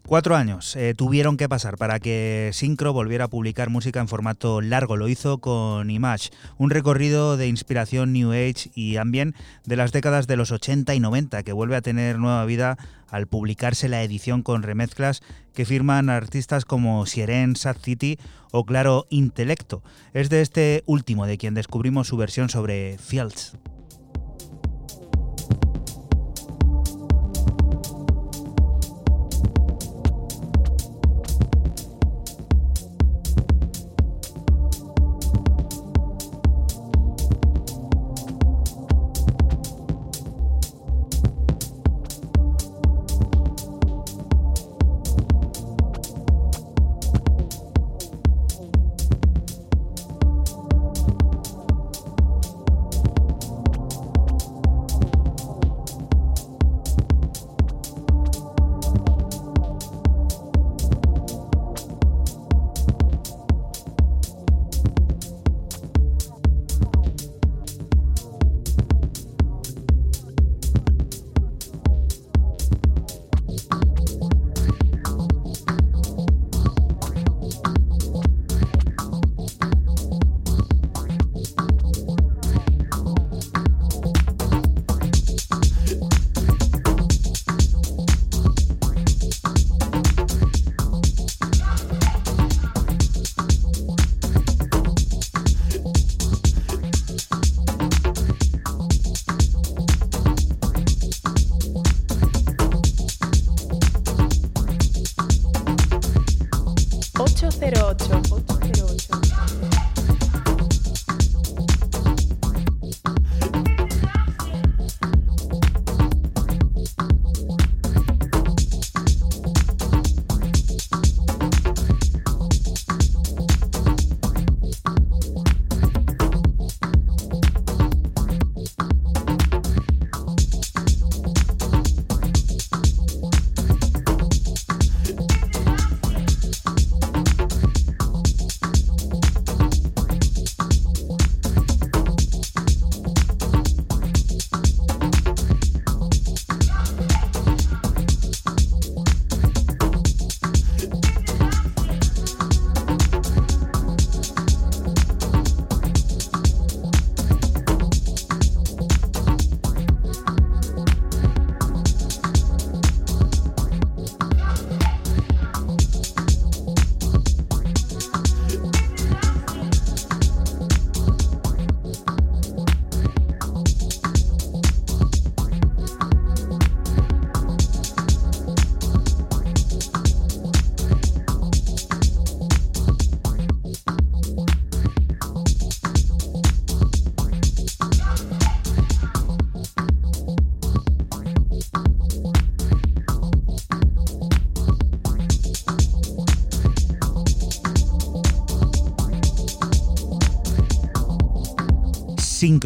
Cuatro 0.07 0.35
años 0.35 0.75
eh, 0.75 0.95
tuvieron 0.95 1.37
que 1.37 1.47
pasar 1.47 1.77
para 1.77 1.99
que 1.99 2.49
Syncro 2.53 2.93
volviera 2.93 3.25
a 3.25 3.27
publicar 3.27 3.69
música 3.69 3.99
en 3.99 4.07
formato 4.07 4.61
largo. 4.61 4.97
Lo 4.97 5.07
hizo 5.07 5.37
con 5.37 5.89
Image, 5.91 6.29
un 6.57 6.71
recorrido 6.71 7.37
de 7.37 7.47
inspiración 7.47 8.11
New 8.13 8.31
Age 8.31 8.71
y 8.73 8.97
ambient 8.97 9.35
de 9.65 9.75
las 9.75 9.91
décadas 9.91 10.25
de 10.25 10.37
los 10.37 10.51
80 10.51 10.95
y 10.95 10.99
90 10.99 11.20
que 11.29 11.53
vuelve 11.53 11.75
a 11.75 11.81
tener 11.81 12.17
nueva 12.17 12.45
vida 12.45 12.77
al 13.07 13.27
publicarse 13.27 13.89
la 13.89 14.03
edición 14.03 14.41
con 14.41 14.63
remezclas 14.63 15.21
que 15.53 15.65
firman 15.65 16.09
artistas 16.09 16.65
como 16.65 17.05
Siren, 17.05 17.55
Sad 17.55 17.77
City 17.77 18.17
o 18.51 18.65
Claro 18.65 19.05
Intelecto. 19.09 19.83
Es 20.13 20.29
de 20.29 20.41
este 20.41 20.83
último 20.85 21.25
de 21.25 21.37
quien 21.37 21.53
descubrimos 21.53 22.07
su 22.07 22.17
versión 22.17 22.49
sobre 22.49 22.97
Fields. 22.97 23.57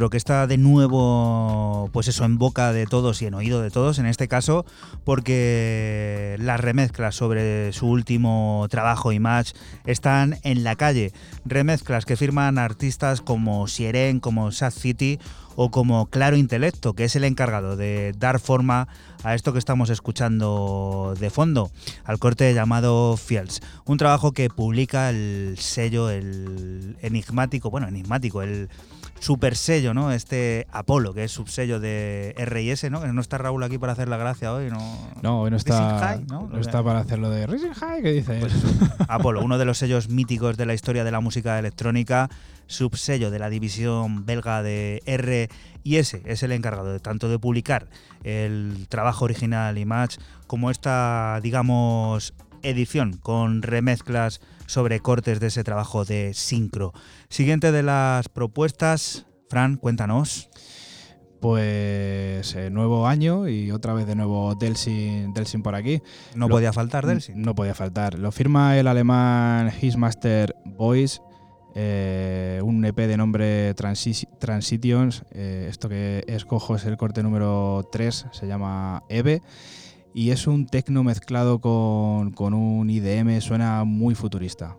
Que 0.09 0.17
está 0.17 0.47
de 0.47 0.57
nuevo, 0.57 1.89
pues 1.93 2.07
eso, 2.07 2.25
en 2.25 2.37
boca 2.37 2.73
de 2.73 2.85
todos 2.85 3.21
y 3.21 3.25
en 3.25 3.33
oído 3.33 3.61
de 3.61 3.71
todos, 3.71 3.99
en 3.99 4.05
este 4.05 4.27
caso, 4.27 4.65
porque 5.03 6.35
las 6.39 6.59
remezclas 6.59 7.15
sobre 7.15 7.73
su 7.73 7.87
último 7.87 8.67
trabajo 8.69 9.11
y 9.11 9.19
match 9.19 9.51
están 9.85 10.37
en 10.43 10.63
la 10.63 10.75
calle. 10.75 11.11
Remezclas 11.45 12.05
que 12.05 12.15
firman 12.15 12.57
artistas 12.57 13.21
como 13.21 13.67
Siren, 13.67 14.19
como 14.19 14.51
Sad 14.51 14.71
City 14.71 15.19
o 15.55 15.71
como 15.71 16.07
Claro 16.07 16.35
Intelecto, 16.35 16.93
que 16.93 17.05
es 17.05 17.15
el 17.15 17.23
encargado 17.23 17.75
de 17.75 18.13
dar 18.17 18.39
forma 18.39 18.87
a 19.23 19.35
esto 19.35 19.53
que 19.53 19.59
estamos 19.59 19.89
escuchando 19.89 21.15
de 21.19 21.29
fondo, 21.29 21.71
al 22.03 22.19
corte 22.19 22.53
llamado 22.53 23.17
Fields. 23.17 23.61
Un 23.85 23.97
trabajo 23.97 24.33
que 24.33 24.49
publica 24.49 25.09
el 25.09 25.55
sello, 25.57 26.09
el 26.09 26.97
enigmático, 27.01 27.69
bueno, 27.69 27.87
enigmático, 27.87 28.41
el 28.41 28.69
super 29.25 29.55
sello, 29.55 29.95
¿no? 29.95 30.11
Este 30.11 30.67
Apolo, 30.71 31.15
que 31.15 31.23
es 31.23 31.31
subsello 31.31 31.79
de 31.79 32.35
RS, 32.37 32.91
¿no? 32.91 33.01
Que 33.01 33.07
no 33.07 33.19
está 33.21 33.39
Raúl 33.39 33.63
aquí 33.63 33.79
para 33.79 33.93
hacer 33.93 34.07
la 34.07 34.17
gracia 34.17 34.53
hoy, 34.53 34.69
¿no? 34.69 34.77
No, 35.23 35.41
hoy 35.41 35.49
no 35.49 35.57
está, 35.57 36.19
¿no? 36.29 36.47
está 36.59 36.83
para 36.83 36.99
hacerlo 36.99 37.31
de 37.31 37.47
Rising 37.47 37.73
High, 37.73 38.03
¿qué 38.03 38.11
dice? 38.11 38.37
Pues 38.39 38.53
Apolo, 39.07 39.43
uno 39.43 39.57
de 39.57 39.65
los 39.65 39.79
sellos 39.79 40.09
míticos 40.09 40.57
de 40.57 40.67
la 40.67 40.75
historia 40.75 41.03
de 41.03 41.09
la 41.09 41.21
música 41.21 41.57
electrónica, 41.57 42.29
subsello 42.67 43.31
de 43.31 43.39
la 43.39 43.49
división 43.49 44.27
belga 44.27 44.61
de 44.61 45.01
R 45.07 45.49
y 45.83 45.95
ese 45.95 46.21
es 46.25 46.43
el 46.43 46.51
encargado 46.51 46.93
de 46.93 46.99
tanto 46.99 47.27
de 47.27 47.39
publicar 47.39 47.87
el 48.23 48.85
trabajo 48.89 49.25
original 49.25 49.79
y 49.79 49.85
match 49.85 50.17
como 50.45 50.69
esta, 50.69 51.39
digamos, 51.41 52.35
edición 52.61 53.17
con 53.17 53.63
remezclas 53.63 54.39
sobre 54.67 54.99
cortes 54.99 55.39
de 55.39 55.47
ese 55.47 55.63
trabajo 55.63 56.05
de 56.05 56.33
sincro. 56.33 56.93
Siguiente 57.29 57.71
de 57.71 57.83
las 57.83 58.29
propuestas, 58.29 59.25
Fran, 59.49 59.77
cuéntanos. 59.77 60.49
Pues 61.41 62.55
eh, 62.55 62.69
nuevo 62.71 63.07
año 63.07 63.47
y 63.47 63.71
otra 63.71 63.93
vez 63.93 64.07
de 64.07 64.15
nuevo 64.15 64.55
Delsin, 64.55 65.33
Delsin 65.33 65.61
por 65.61 65.75
aquí. 65.75 66.01
No 66.33 66.49
podía 66.49 66.73
faltar 66.73 67.05
Delsin. 67.05 67.41
No 67.41 67.53
podía 67.53 67.75
faltar. 67.75 68.17
Lo 68.17 68.31
firma 68.31 68.77
el 68.77 68.87
alemán 68.87 69.71
His 69.79 69.95
Master 69.95 70.55
Boys 70.65 71.21
eh, 71.77 72.61
un 72.63 72.83
EP 72.85 72.95
de 72.95 73.17
nombre 73.17 73.73
Transitions. 73.73 75.23
Eh, 75.31 75.67
esto 75.69 75.89
que 75.89 76.23
escojo 76.27 76.75
es 76.77 76.85
el 76.85 76.95
corte 76.95 77.21
número 77.21 77.87
3, 77.91 78.27
se 78.31 78.47
llama 78.47 79.03
Eve. 79.09 79.41
Y 80.17 80.31
es 80.31 80.47
un 80.47 80.65
tecno 80.65 81.03
mezclado 81.03 81.59
con, 81.59 82.31
con 82.31 82.53
un 82.53 82.89
IDM, 82.89 83.41
suena 83.41 83.83
muy 83.83 84.15
futurista. 84.15 84.77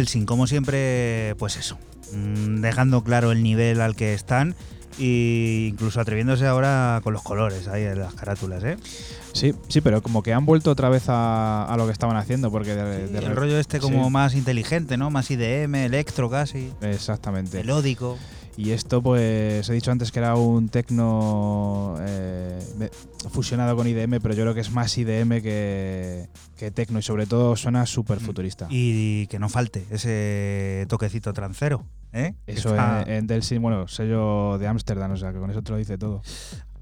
Delsin, 0.00 0.24
como 0.24 0.46
siempre, 0.46 1.34
pues 1.38 1.56
eso, 1.56 1.78
mm, 2.14 2.62
dejando 2.62 3.04
claro 3.04 3.32
el 3.32 3.42
nivel 3.42 3.82
al 3.82 3.94
que 3.94 4.14
están 4.14 4.56
e 4.98 5.68
incluso 5.70 6.00
atreviéndose 6.00 6.46
ahora 6.46 7.00
con 7.04 7.12
los 7.12 7.22
colores 7.22 7.68
ahí 7.68 7.84
en 7.84 7.98
las 7.98 8.14
carátulas, 8.14 8.64
¿eh? 8.64 8.76
Sí, 9.32 9.54
sí, 9.68 9.80
pero 9.82 10.02
como 10.02 10.22
que 10.22 10.32
han 10.32 10.46
vuelto 10.46 10.70
otra 10.70 10.88
vez 10.88 11.04
a, 11.08 11.72
lo 11.76 11.86
que 11.86 11.92
estaban 11.92 12.16
haciendo, 12.16 12.50
porque 12.50 12.74
de, 12.74 13.18
el 13.18 13.36
rollo 13.36 13.58
este 13.58 13.78
como 13.78 14.08
más 14.08 14.34
inteligente, 14.34 14.96
¿no? 14.96 15.10
Más 15.10 15.30
IDM, 15.30 15.74
electro 15.74 16.30
casi. 16.30 16.72
Exactamente. 16.80 17.58
Melódico. 17.58 18.18
Y 18.56 18.72
esto, 18.72 19.00
pues, 19.00 19.68
he 19.68 19.72
dicho 19.72 19.90
antes 19.90 20.12
que 20.12 20.18
era 20.18 20.34
un 20.34 20.68
tecno 20.68 21.96
eh, 22.00 22.58
fusionado 23.30 23.76
con 23.76 23.86
IDM, 23.86 24.20
pero 24.20 24.34
yo 24.34 24.42
creo 24.42 24.54
que 24.54 24.60
es 24.60 24.70
más 24.70 24.96
IDM 24.98 25.40
que, 25.40 26.26
que 26.60 26.70
tecno 26.70 26.98
y 26.98 27.02
sobre 27.02 27.24
todo 27.24 27.56
suena 27.56 27.86
súper 27.86 28.20
futurista. 28.20 28.66
Y 28.68 29.26
que 29.28 29.38
no 29.38 29.48
falte 29.48 29.86
ese 29.90 30.84
toquecito 30.90 31.32
trancero. 31.32 31.86
¿eh? 32.12 32.34
Eso 32.46 32.76
en, 32.76 33.26
en 33.30 33.62
bueno, 33.62 33.88
sello 33.88 34.58
de 34.58 34.68
Ámsterdam, 34.68 35.12
o 35.12 35.16
sea 35.16 35.32
que 35.32 35.38
con 35.38 35.50
eso 35.50 35.62
te 35.62 35.72
lo 35.72 35.78
dice 35.78 35.96
todo. 35.96 36.20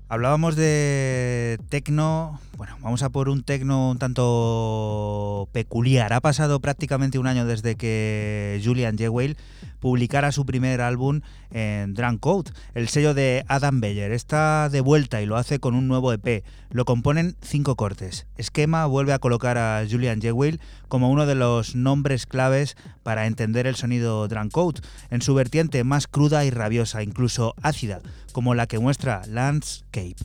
Hablábamos 0.08 0.56
de 0.56 1.60
tecno, 1.68 2.40
bueno, 2.56 2.76
vamos 2.80 3.04
a 3.04 3.10
por 3.10 3.28
un 3.28 3.44
tecno 3.44 3.90
un 3.90 3.98
tanto 3.98 5.48
peculiar. 5.52 6.12
Ha 6.12 6.20
pasado 6.20 6.58
prácticamente 6.58 7.20
un 7.20 7.28
año 7.28 7.46
desde 7.46 7.76
que 7.76 8.60
Julian 8.64 8.98
Jewell 8.98 9.36
publicara 9.80 10.32
su 10.32 10.44
primer 10.44 10.80
álbum 10.80 11.20
en 11.50 11.94
Drunk 11.94 12.20
Code, 12.20 12.50
el 12.74 12.88
sello 12.88 13.14
de 13.14 13.44
Adam 13.48 13.80
Beyer. 13.80 14.12
Está 14.12 14.68
de 14.68 14.80
vuelta 14.80 15.22
y 15.22 15.26
lo 15.26 15.36
hace 15.36 15.58
con 15.58 15.74
un 15.74 15.88
nuevo 15.88 16.12
EP. 16.12 16.44
Lo 16.70 16.84
componen 16.84 17.36
cinco 17.40 17.76
cortes. 17.76 18.26
Esquema 18.36 18.86
vuelve 18.86 19.12
a 19.12 19.18
colocar 19.18 19.58
a 19.58 19.84
Julian 19.88 20.20
Jewell 20.20 20.60
como 20.88 21.10
uno 21.10 21.26
de 21.26 21.34
los 21.34 21.74
nombres 21.74 22.26
claves 22.26 22.76
para 23.02 23.26
entender 23.26 23.66
el 23.66 23.76
sonido 23.76 24.28
Drunk 24.28 24.52
Code, 24.52 24.80
en 25.10 25.22
su 25.22 25.34
vertiente 25.34 25.84
más 25.84 26.06
cruda 26.06 26.44
y 26.44 26.50
rabiosa, 26.50 27.02
incluso 27.02 27.54
ácida, 27.62 28.00
como 28.32 28.54
la 28.54 28.66
que 28.66 28.78
muestra 28.78 29.22
Landscape. 29.26 30.16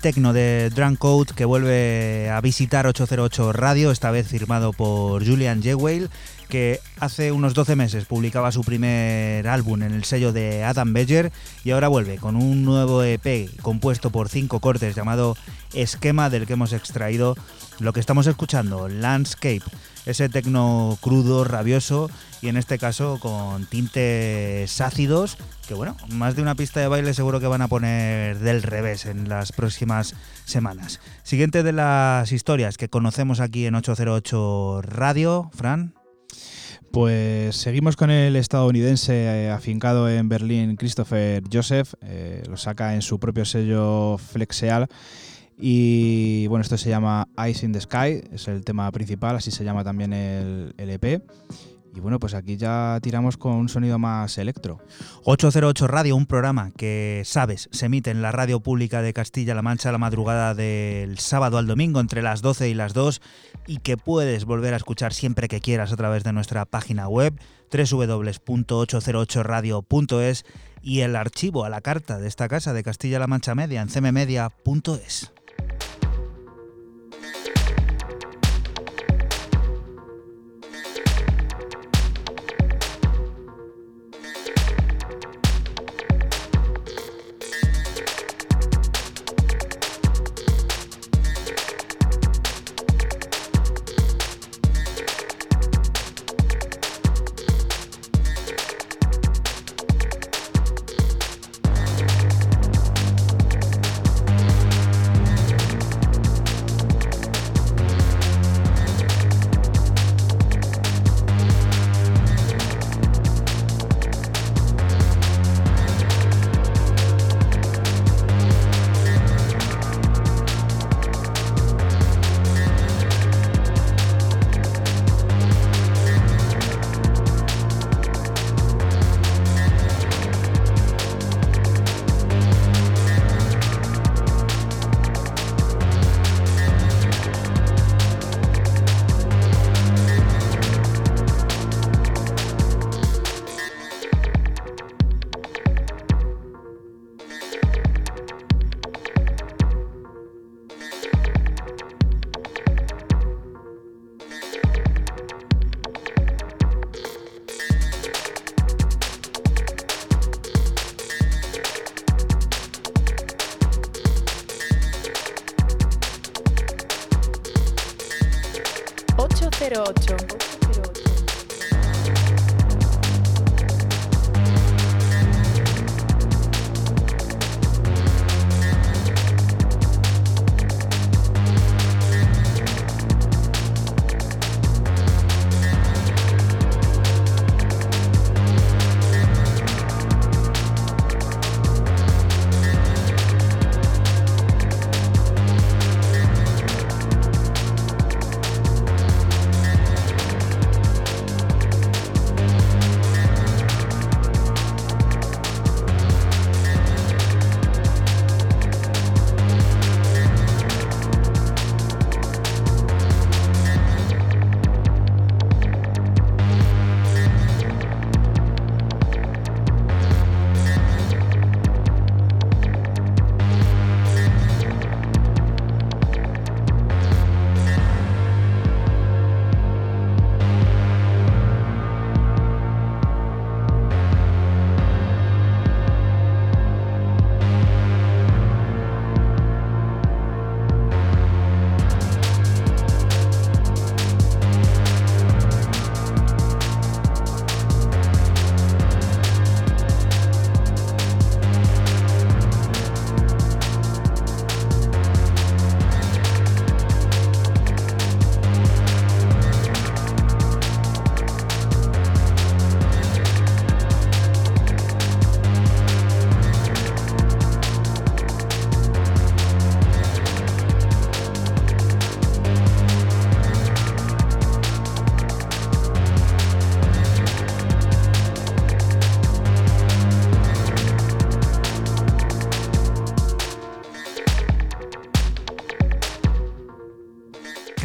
El 0.00 0.02
tecno 0.02 0.32
de 0.32 0.70
Drunk 0.70 0.98
Code 0.98 1.34
que 1.34 1.44
vuelve 1.44 2.30
a 2.30 2.40
visitar 2.40 2.86
808 2.86 3.52
Radio, 3.52 3.90
esta 3.90 4.10
vez 4.10 4.26
firmado 4.28 4.72
por 4.72 5.26
Julian 5.26 5.62
Jewell, 5.62 6.08
que 6.48 6.80
hace 6.98 7.32
unos 7.32 7.52
12 7.52 7.76
meses 7.76 8.06
publicaba 8.06 8.50
su 8.50 8.62
primer 8.62 9.46
álbum 9.46 9.82
en 9.82 9.92
el 9.92 10.04
sello 10.04 10.32
de 10.32 10.64
Adam 10.64 10.94
Beger 10.94 11.32
y 11.64 11.72
ahora 11.72 11.88
vuelve 11.88 12.16
con 12.16 12.36
un 12.36 12.64
nuevo 12.64 13.02
EP 13.02 13.50
compuesto 13.60 14.08
por 14.08 14.30
cinco 14.30 14.60
cortes 14.60 14.94
llamado 14.94 15.36
Esquema 15.74 16.30
del 16.30 16.46
que 16.46 16.54
hemos 16.54 16.72
extraído 16.72 17.36
lo 17.78 17.92
que 17.92 18.00
estamos 18.00 18.26
escuchando, 18.26 18.88
Landscape, 18.88 19.62
ese 20.06 20.28
tecno 20.28 20.98
crudo, 21.00 21.44
rabioso 21.44 22.10
y 22.42 22.48
en 22.48 22.56
este 22.56 22.78
caso 22.78 23.18
con 23.20 23.66
tintes 23.66 24.80
ácidos 24.80 25.36
que 25.70 25.74
bueno, 25.74 25.96
más 26.08 26.34
de 26.34 26.42
una 26.42 26.56
pista 26.56 26.80
de 26.80 26.88
baile 26.88 27.14
seguro 27.14 27.38
que 27.38 27.46
van 27.46 27.62
a 27.62 27.68
poner 27.68 28.40
del 28.40 28.60
revés 28.60 29.06
en 29.06 29.28
las 29.28 29.52
próximas 29.52 30.16
semanas. 30.44 30.98
Siguiente 31.22 31.62
de 31.62 31.70
las 31.70 32.32
historias 32.32 32.76
que 32.76 32.88
conocemos 32.88 33.38
aquí 33.38 33.66
en 33.66 33.76
808 33.76 34.82
Radio, 34.82 35.48
Fran. 35.54 35.94
Pues 36.90 37.54
seguimos 37.54 37.94
con 37.94 38.10
el 38.10 38.34
estadounidense 38.34 39.12
eh, 39.44 39.50
afincado 39.52 40.10
en 40.10 40.28
Berlín, 40.28 40.74
Christopher 40.74 41.44
Joseph, 41.52 41.94
eh, 42.02 42.42
lo 42.48 42.56
saca 42.56 42.96
en 42.96 43.02
su 43.02 43.20
propio 43.20 43.44
sello 43.44 44.18
Flexeal 44.18 44.88
y 45.60 46.46
bueno, 46.46 46.62
esto 46.62 46.78
se 46.78 46.88
llama 46.88 47.28
Ice 47.48 47.66
in 47.66 47.72
the 47.72 47.80
Sky, 47.80 48.22
es 48.32 48.48
el 48.48 48.64
tema 48.64 48.90
principal, 48.90 49.36
así 49.36 49.50
se 49.50 49.64
llama 49.64 49.84
también 49.84 50.12
el, 50.12 50.74
el 50.76 50.90
EP. 50.90 51.22
Y 51.94 52.00
bueno, 52.00 52.18
pues 52.20 52.34
aquí 52.34 52.56
ya 52.56 52.98
tiramos 53.02 53.36
con 53.36 53.52
un 53.52 53.68
sonido 53.68 53.98
más 53.98 54.38
electro. 54.38 54.78
808 55.24 55.88
Radio, 55.88 56.16
un 56.16 56.24
programa 56.26 56.70
que, 56.76 57.22
sabes, 57.24 57.68
se 57.72 57.86
emite 57.86 58.10
en 58.10 58.20
la 58.22 58.30
radio 58.32 58.60
pública 58.60 59.02
de 59.02 59.12
Castilla-La 59.12 59.62
Mancha 59.62 59.90
la 59.90 59.98
madrugada 59.98 60.54
del 60.54 61.18
sábado 61.18 61.58
al 61.58 61.66
domingo 61.66 61.98
entre 62.00 62.22
las 62.22 62.42
12 62.42 62.68
y 62.68 62.74
las 62.74 62.94
2 62.94 63.20
y 63.66 63.78
que 63.78 63.96
puedes 63.96 64.44
volver 64.44 64.74
a 64.74 64.76
escuchar 64.76 65.12
siempre 65.12 65.48
que 65.48 65.60
quieras 65.60 65.90
a 65.92 65.96
través 65.96 66.22
de 66.22 66.32
nuestra 66.32 66.64
página 66.64 67.08
web 67.08 67.34
www.808radio.es 67.72 70.44
y 70.82 71.00
el 71.00 71.14
archivo 71.16 71.64
a 71.64 71.70
la 71.70 71.80
carta 71.80 72.18
de 72.18 72.28
esta 72.28 72.46
casa 72.48 72.72
de 72.72 72.84
Castilla-La 72.84 73.26
Mancha 73.26 73.56
Media 73.56 73.82
en 73.82 73.88
cmmedia.es. 73.88 75.32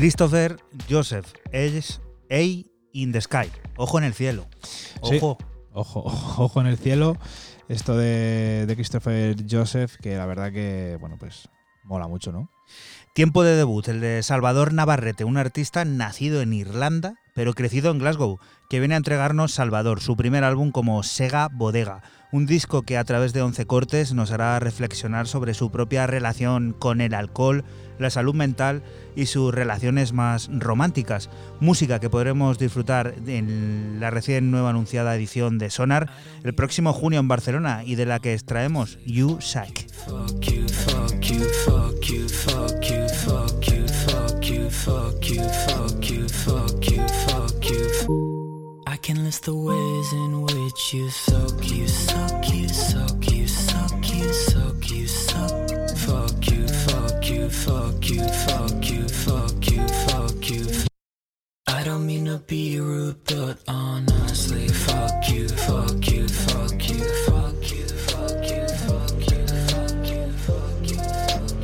Christopher 0.05 0.57
Joseph 0.87 1.25
es 1.51 1.99
A 2.29 2.43
in 2.93 3.11
the 3.11 3.19
Sky. 3.19 3.49
Ojo 3.75 3.97
en 3.97 4.03
el 4.03 4.13
cielo. 4.13 4.45
Ojo. 5.01 5.39
ojo, 5.73 6.03
ojo, 6.37 6.61
en 6.61 6.67
el 6.67 6.77
cielo. 6.77 7.17
Esto 7.69 7.97
de, 7.97 8.67
de 8.67 8.75
Christopher 8.75 9.35
Joseph, 9.49 9.95
que 9.99 10.15
la 10.15 10.27
verdad 10.27 10.51
que, 10.51 10.99
bueno, 10.99 11.17
pues 11.17 11.49
mola 11.85 12.07
mucho, 12.07 12.31
¿no? 12.31 12.51
Tiempo 13.15 13.43
de 13.43 13.55
debut, 13.55 13.87
el 13.87 13.99
de 13.99 14.21
Salvador 14.21 14.73
Navarrete, 14.73 15.23
un 15.23 15.37
artista 15.37 15.85
nacido 15.85 16.41
en 16.41 16.53
Irlanda, 16.53 17.15
pero 17.33 17.55
crecido 17.55 17.89
en 17.89 17.97
Glasgow, 17.97 18.37
que 18.69 18.79
viene 18.79 18.93
a 18.93 18.97
entregarnos 18.97 19.53
Salvador, 19.53 20.01
su 20.01 20.15
primer 20.15 20.43
álbum 20.43 20.69
como 20.69 21.01
Sega 21.01 21.49
Bodega, 21.51 22.03
un 22.31 22.45
disco 22.45 22.83
que 22.83 22.97
a 22.97 23.03
través 23.05 23.33
de 23.33 23.41
11 23.41 23.65
cortes 23.65 24.13
nos 24.13 24.31
hará 24.31 24.59
reflexionar 24.59 25.25
sobre 25.25 25.55
su 25.55 25.71
propia 25.71 26.05
relación 26.05 26.73
con 26.73 27.01
el 27.01 27.15
alcohol, 27.15 27.63
la 27.99 28.09
salud 28.09 28.33
mental 28.33 28.83
y 29.15 29.27
sus 29.27 29.53
relaciones 29.53 30.13
más 30.13 30.49
románticas. 30.51 31.29
Música 31.59 31.99
que 31.99 32.09
podremos 32.09 32.59
disfrutar 32.59 33.15
en 33.27 33.97
la 33.99 34.09
recién 34.09 34.51
nueva 34.51 34.71
anunciada 34.71 35.15
edición 35.15 35.57
de 35.57 35.69
Sonar 35.69 36.09
el 36.43 36.53
próximo 36.53 36.93
junio 36.93 37.19
en 37.19 37.27
Barcelona 37.27 37.83
y 37.85 37.95
de 37.95 38.05
la 38.05 38.19
que 38.19 38.33
extraemos 38.33 38.97
You 39.05 39.39
you 50.93 51.09
suck, 51.09 51.65
fuck 57.65 58.09
you, 58.09 58.21
fuck 58.45 58.89
you, 58.91 59.07
fuck 59.07 59.71
you, 59.71 59.87
fuck 60.07 60.49
you. 60.49 60.65
I 61.67 61.83
don't 61.83 62.05
mean 62.05 62.25
to 62.25 62.37
be 62.37 62.79
rude, 62.79 63.23
but 63.25 63.57
honestly, 63.67 64.67
fuck 64.67 65.29
you, 65.29 65.47
fuck 65.49 66.07
you, 66.11 66.27
fuck 66.27 66.89
you, 66.89 67.03
fuck 67.25 67.69
you, 67.71 67.87
fuck 68.05 68.45
you, 68.51 68.67
fuck 68.85 69.21
you, 69.31 69.47
fuck 69.65 70.09
you, 70.11 70.21
fuck 70.45 70.79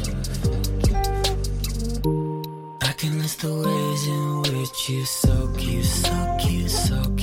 you, 0.08 0.18
fuck 0.42 0.88
you. 0.88 2.80
I 2.82 2.92
can 2.94 3.20
list 3.20 3.42
the 3.42 3.54
ways 3.54 4.08
in 4.08 4.42
which 4.58 4.90
you 4.90 5.06
suck, 5.06 5.62
you 5.62 5.84
suck, 5.84 6.52
you 6.52 6.68
suck, 6.68 7.21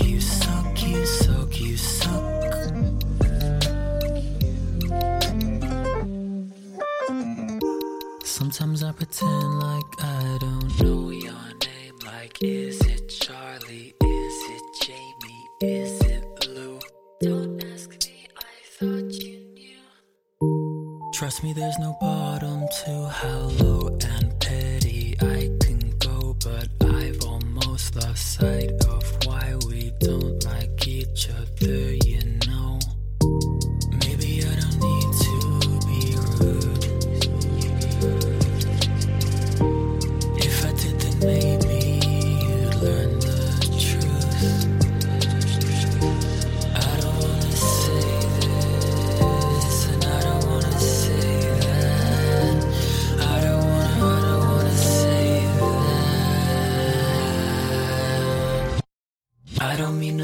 Sometimes 8.38 8.84
I 8.84 8.92
pretend 8.92 9.58
like 9.58 9.84
I 9.98 10.38
don't 10.40 10.80
know 10.80 11.10
your 11.10 11.32
name. 11.32 11.96
Like, 12.06 12.38
is 12.40 12.80
it 12.82 13.08
Charlie? 13.08 13.92
Is 14.00 14.36
it 14.54 14.62
Jamie? 14.80 15.48
Is 15.60 16.00
it 16.02 16.48
Lou? 16.48 16.78
Don't 17.20 17.60
ask 17.64 17.90
me, 17.90 18.28
I 18.36 18.54
thought 18.78 19.10
you 19.10 19.40
knew. 19.56 21.10
Trust 21.14 21.42
me, 21.42 21.52
there's 21.52 21.80
no 21.80 21.96
bottom 22.00 22.64
to 22.84 23.08
how 23.08 23.40
low 23.58 23.88
and 23.88 24.40
petty 24.40 25.16
I 25.20 25.50
can 25.60 25.92
go, 25.98 26.36
but 26.44 26.68
I've 26.94 27.20
almost 27.24 27.96
lost 27.96 28.34
sight 28.38 28.70
of 28.88 29.26
why 29.26 29.56
we 29.66 29.90
don't 29.98 30.44
like 30.44 30.86
each 30.86 31.28
other, 31.28 31.97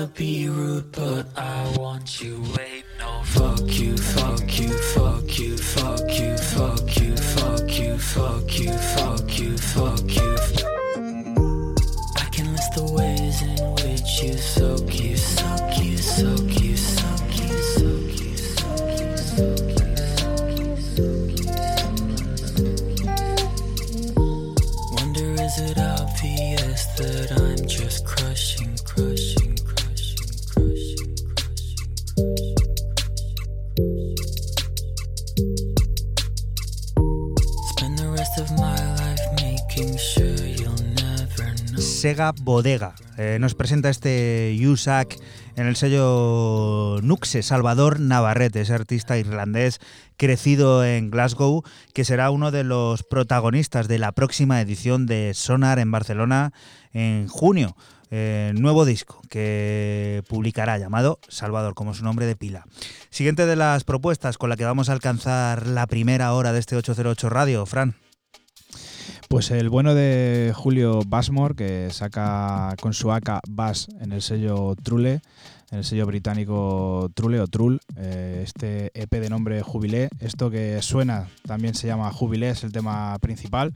be 0.06 0.48
rude, 0.48 0.92
but 0.92 1.26
I 1.36 1.74
want 1.78 2.20
you. 2.20 2.42
Wait, 2.56 2.84
no, 2.98 3.22
fuck 3.24 3.60
you, 3.60 3.96
fuck 3.96 4.58
you, 4.58 4.68
fuck 4.68 5.38
you, 5.38 5.56
fuck 5.56 6.18
you, 6.18 6.36
fuck 6.36 7.00
you, 7.00 7.16
fuck 7.16 7.78
you, 7.78 7.96
fuck 7.96 8.58
you, 8.58 8.72
fuck 8.72 9.38
you, 9.38 9.56
fuck 9.56 10.16
you. 10.16 11.74
I 12.16 12.28
can 12.32 12.52
list 12.52 12.74
the 12.74 12.84
ways 12.92 13.42
in 13.42 13.56
which 13.74 14.22
you 14.22 14.36
suck, 14.36 14.94
you 15.00 15.13
Sega 42.04 42.34
Bodega 42.38 42.94
eh, 43.16 43.38
nos 43.40 43.54
presenta 43.54 43.88
este 43.88 44.54
USAC 44.60 45.16
en 45.56 45.66
el 45.66 45.74
sello 45.74 47.00
Nuxe, 47.02 47.42
Salvador 47.42 47.98
Navarrete, 47.98 48.60
ese 48.60 48.74
artista 48.74 49.16
irlandés 49.16 49.80
crecido 50.18 50.84
en 50.84 51.10
Glasgow, 51.10 51.62
que 51.94 52.04
será 52.04 52.30
uno 52.30 52.50
de 52.50 52.62
los 52.62 53.04
protagonistas 53.04 53.88
de 53.88 53.98
la 53.98 54.12
próxima 54.12 54.60
edición 54.60 55.06
de 55.06 55.32
Sonar 55.32 55.78
en 55.78 55.90
Barcelona 55.90 56.52
en 56.92 57.26
junio. 57.26 57.74
Eh, 58.10 58.52
nuevo 58.54 58.84
disco 58.84 59.22
que 59.30 60.22
publicará 60.28 60.76
llamado 60.76 61.20
Salvador, 61.28 61.72
como 61.72 61.94
su 61.94 62.04
nombre 62.04 62.26
de 62.26 62.36
pila. 62.36 62.66
Siguiente 63.08 63.46
de 63.46 63.56
las 63.56 63.84
propuestas 63.84 64.36
con 64.36 64.50
la 64.50 64.58
que 64.58 64.66
vamos 64.66 64.90
a 64.90 64.92
alcanzar 64.92 65.66
la 65.66 65.86
primera 65.86 66.34
hora 66.34 66.52
de 66.52 66.60
este 66.60 66.76
808 66.76 67.30
Radio, 67.30 67.64
Fran. 67.64 67.94
Pues 69.28 69.50
el 69.50 69.68
bueno 69.68 69.94
de 69.94 70.52
Julio 70.54 71.00
Bassmore, 71.06 71.54
que 71.54 71.88
saca 71.90 72.74
con 72.80 72.92
su 72.92 73.10
AK 73.10 73.40
Bass 73.48 73.88
en 74.00 74.12
el 74.12 74.22
sello 74.22 74.76
Trule, 74.82 75.22
en 75.70 75.78
el 75.78 75.84
sello 75.84 76.06
británico 76.06 77.10
Trule 77.14 77.40
o 77.40 77.46
Trull, 77.46 77.80
eh, 77.96 78.42
este 78.44 78.90
EP 78.94 79.10
de 79.10 79.30
nombre 79.30 79.62
Jubilé. 79.62 80.08
Esto 80.20 80.50
que 80.50 80.80
suena 80.82 81.28
también 81.46 81.74
se 81.74 81.86
llama 81.86 82.12
Jubilé, 82.12 82.50
es 82.50 82.64
el 82.64 82.72
tema 82.72 83.18
principal. 83.18 83.74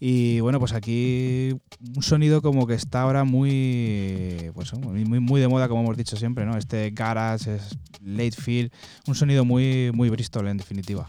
Y 0.00 0.40
bueno, 0.40 0.58
pues 0.58 0.72
aquí 0.72 1.56
un 1.96 2.02
sonido 2.02 2.42
como 2.42 2.66
que 2.66 2.74
está 2.74 3.02
ahora 3.02 3.24
muy, 3.24 4.50
pues, 4.54 4.74
muy, 4.74 5.04
muy 5.04 5.40
de 5.40 5.48
moda, 5.48 5.68
como 5.68 5.82
hemos 5.82 5.96
dicho 5.96 6.16
siempre, 6.16 6.44
¿no? 6.44 6.56
Este 6.56 6.90
garage, 6.90 7.56
es 7.56 7.78
late 8.02 8.32
feel, 8.32 8.70
un 9.06 9.14
sonido 9.14 9.44
muy, 9.44 9.90
muy 9.94 10.10
Bristol 10.10 10.48
en 10.48 10.58
definitiva. 10.58 11.08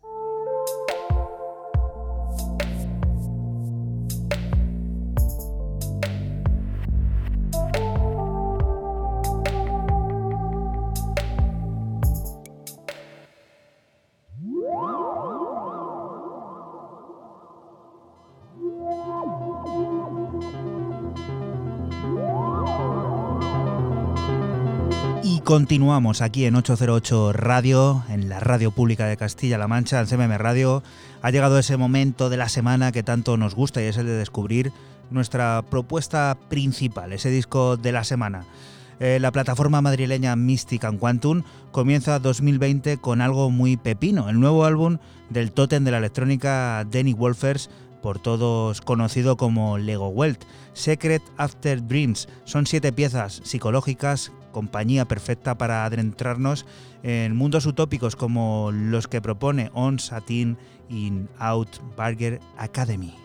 continuamos 25.51 26.21
aquí 26.21 26.45
en 26.45 26.55
808 26.55 27.33
Radio, 27.33 28.05
en 28.07 28.29
la 28.29 28.39
radio 28.39 28.71
pública 28.71 29.07
de 29.07 29.17
Castilla-La 29.17 29.67
Mancha, 29.67 29.99
en 29.99 30.07
CMM 30.07 30.37
Radio. 30.37 30.81
Ha 31.21 31.29
llegado 31.29 31.59
ese 31.59 31.75
momento 31.75 32.29
de 32.29 32.37
la 32.37 32.47
semana 32.47 32.93
que 32.93 33.03
tanto 33.03 33.35
nos 33.35 33.53
gusta 33.53 33.81
y 33.81 33.87
es 33.87 33.97
el 33.97 34.05
de 34.05 34.13
descubrir 34.13 34.71
nuestra 35.09 35.61
propuesta 35.69 36.37
principal, 36.47 37.11
ese 37.11 37.29
disco 37.29 37.75
de 37.75 37.91
la 37.91 38.05
semana. 38.05 38.45
Eh, 39.01 39.17
la 39.19 39.33
plataforma 39.33 39.81
madrileña 39.81 40.37
Mystic 40.37 40.85
and 40.85 40.99
Quantum 40.99 41.43
comienza 41.73 42.19
2020 42.19 42.95
con 42.95 43.19
algo 43.19 43.49
muy 43.49 43.75
pepino, 43.75 44.29
el 44.29 44.39
nuevo 44.39 44.63
álbum 44.63 44.99
del 45.29 45.51
tótem 45.51 45.83
de 45.83 45.91
la 45.91 45.97
electrónica 45.97 46.87
Danny 46.89 47.11
Wolfers, 47.11 47.69
por 48.01 48.19
todos 48.19 48.79
conocido 48.79 49.35
como 49.35 49.77
Lego 49.77 50.07
Welt. 50.07 50.45
Secret 50.71 51.21
After 51.35 51.85
Dreams 51.85 52.29
son 52.45 52.65
siete 52.67 52.93
piezas 52.93 53.41
psicológicas 53.43 54.31
compañía 54.51 55.05
perfecta 55.05 55.57
para 55.57 55.85
adentrarnos 55.85 56.65
en 57.03 57.35
mundos 57.35 57.65
utópicos 57.65 58.15
como 58.15 58.71
los 58.71 59.07
que 59.07 59.21
propone 59.21 59.71
On 59.73 59.99
Satin 59.99 60.57
in 60.89 61.29
Out 61.39 61.77
Burger 61.97 62.39
Academy. 62.57 63.15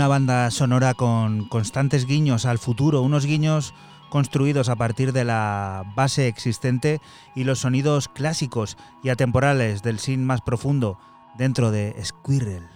Una 0.00 0.08
banda 0.08 0.50
sonora 0.50 0.94
con 0.94 1.44
constantes 1.44 2.06
guiños 2.06 2.46
al 2.46 2.58
futuro, 2.58 3.02
unos 3.02 3.26
guiños 3.26 3.74
construidos 4.08 4.70
a 4.70 4.76
partir 4.76 5.12
de 5.12 5.24
la 5.24 5.84
base 5.94 6.26
existente 6.26 7.02
y 7.34 7.44
los 7.44 7.58
sonidos 7.58 8.08
clásicos 8.08 8.78
y 9.02 9.10
atemporales 9.10 9.82
del 9.82 9.98
sin 9.98 10.24
más 10.24 10.40
profundo 10.40 10.98
dentro 11.36 11.70
de 11.70 11.94
Squirrel. 12.02 12.66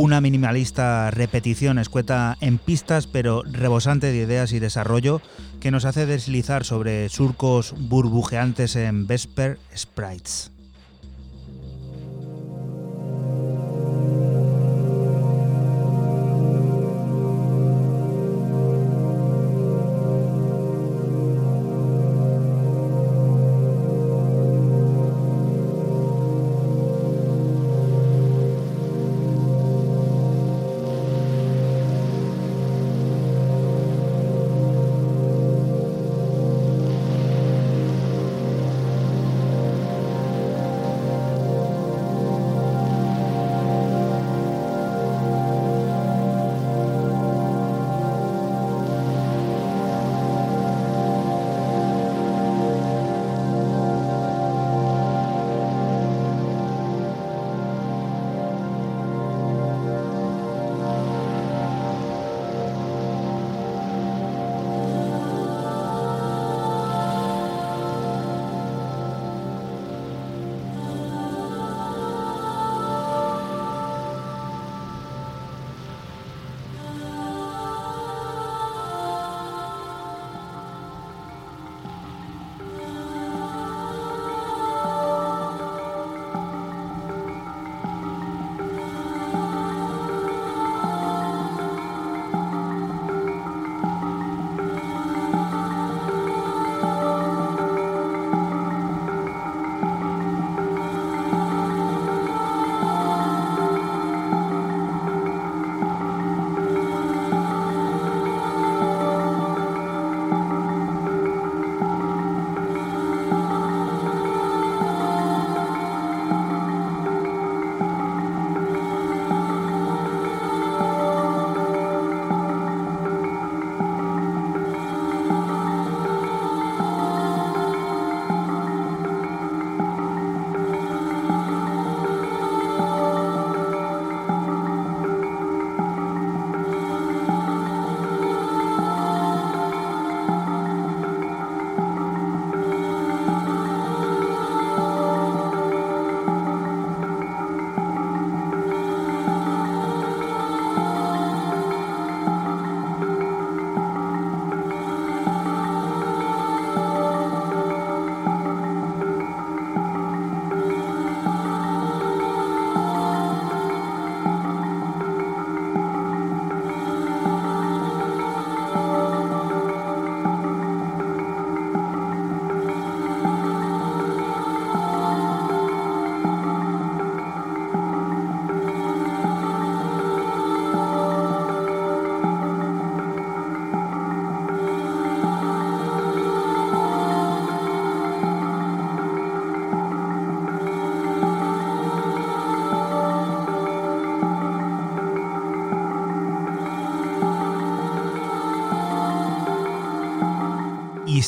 Una 0.00 0.22
minimalista 0.22 1.10
repetición 1.10 1.78
escueta 1.78 2.38
en 2.40 2.56
pistas 2.56 3.06
pero 3.06 3.42
rebosante 3.42 4.10
de 4.10 4.16
ideas 4.16 4.52
y 4.52 4.58
desarrollo 4.58 5.20
que 5.60 5.70
nos 5.70 5.84
hace 5.84 6.06
deslizar 6.06 6.64
sobre 6.64 7.10
surcos 7.10 7.74
burbujeantes 7.76 8.76
en 8.76 9.06
Vesper 9.06 9.58
Sprites. 9.76 10.52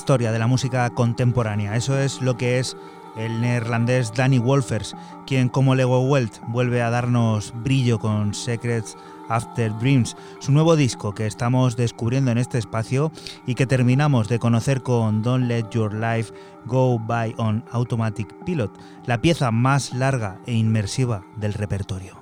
Historia 0.03 0.33
de 0.33 0.41
la 0.41 0.49
música 0.49 0.91
contemporánea. 0.91 1.77
Eso 1.77 1.97
es 1.97 2.20
lo 2.20 2.37
que 2.37 2.59
es 2.59 2.77
el 3.16 3.41
neerlandés 3.41 4.12
Danny 4.12 4.41
Wolfers, 4.41 4.97
quien 5.29 5.49
como 5.49 5.77
Lego 5.77 6.01
Welt 6.01 6.41
vuelve 6.49 6.83
a 6.83 6.91
darnos 6.91 7.55
brillo 7.62 8.01
con 8.01 8.35
Secrets 8.35 8.97
After 9.29 9.73
Dreams, 9.79 10.16
su 10.41 10.51
nuevo 10.51 10.74
disco 10.74 11.15
que 11.15 11.29
estamos 11.29 11.77
descubriendo 11.77 12.33
en 12.33 12.39
este 12.39 12.59
espacio 12.59 13.12
y 13.47 13.55
que 13.55 13.69
terminamos 13.69 14.29
de 14.29 14.41
conocer 14.41 14.83
con 14.83 15.23
Don't 15.23 15.47
Let 15.47 15.66
Your 15.70 15.95
Life 15.95 16.35
Go 16.66 16.99
By 16.99 17.37
on 17.39 17.65
Automatic 17.70 18.35
Pilot, 18.45 18.77
la 19.07 19.20
pieza 19.20 19.53
más 19.53 19.93
larga 19.93 20.41
e 20.47 20.53
inmersiva 20.53 21.23
del 21.37 21.55
repertorio. 21.55 22.22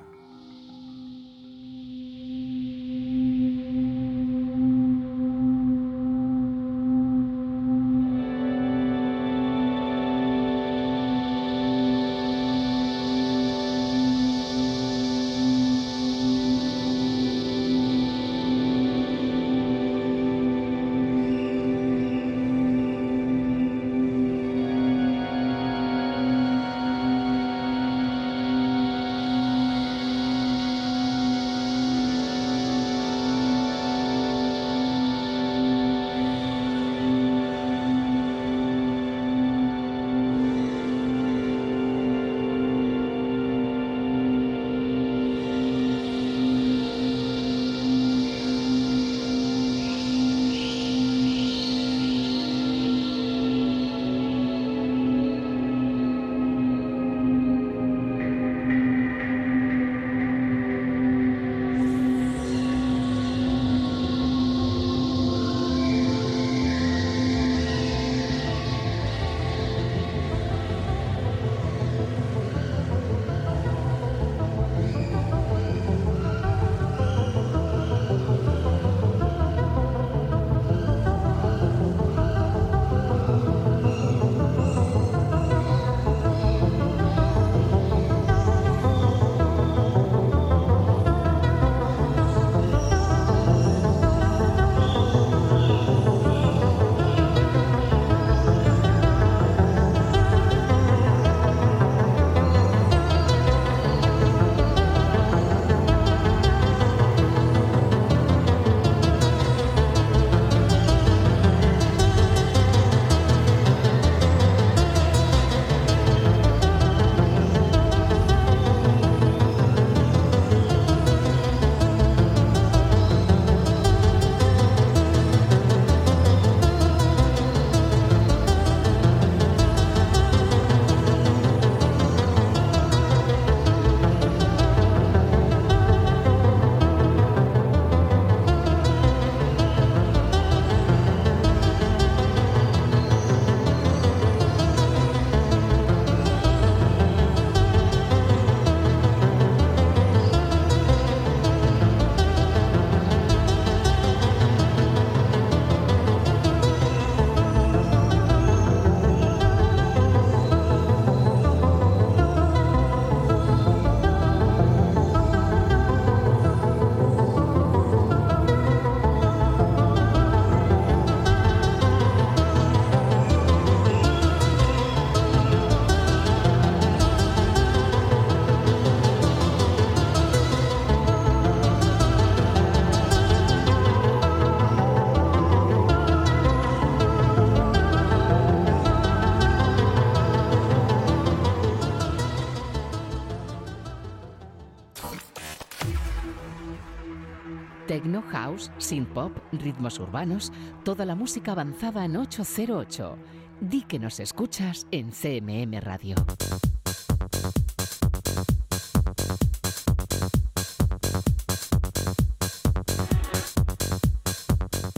Synth 198.91 199.13
pop, 199.15 199.31
ritmos 199.53 200.01
urbanos, 200.01 200.53
toda 200.85 201.05
la 201.05 201.15
música 201.15 201.53
avanzada 201.53 202.05
en 202.05 202.17
808. 202.17 203.17
Di 203.61 203.83
que 203.83 204.01
nos 204.01 204.19
escuchas 204.19 204.89
en 204.91 205.13
CMM 205.13 205.81
Radio. 205.81 206.17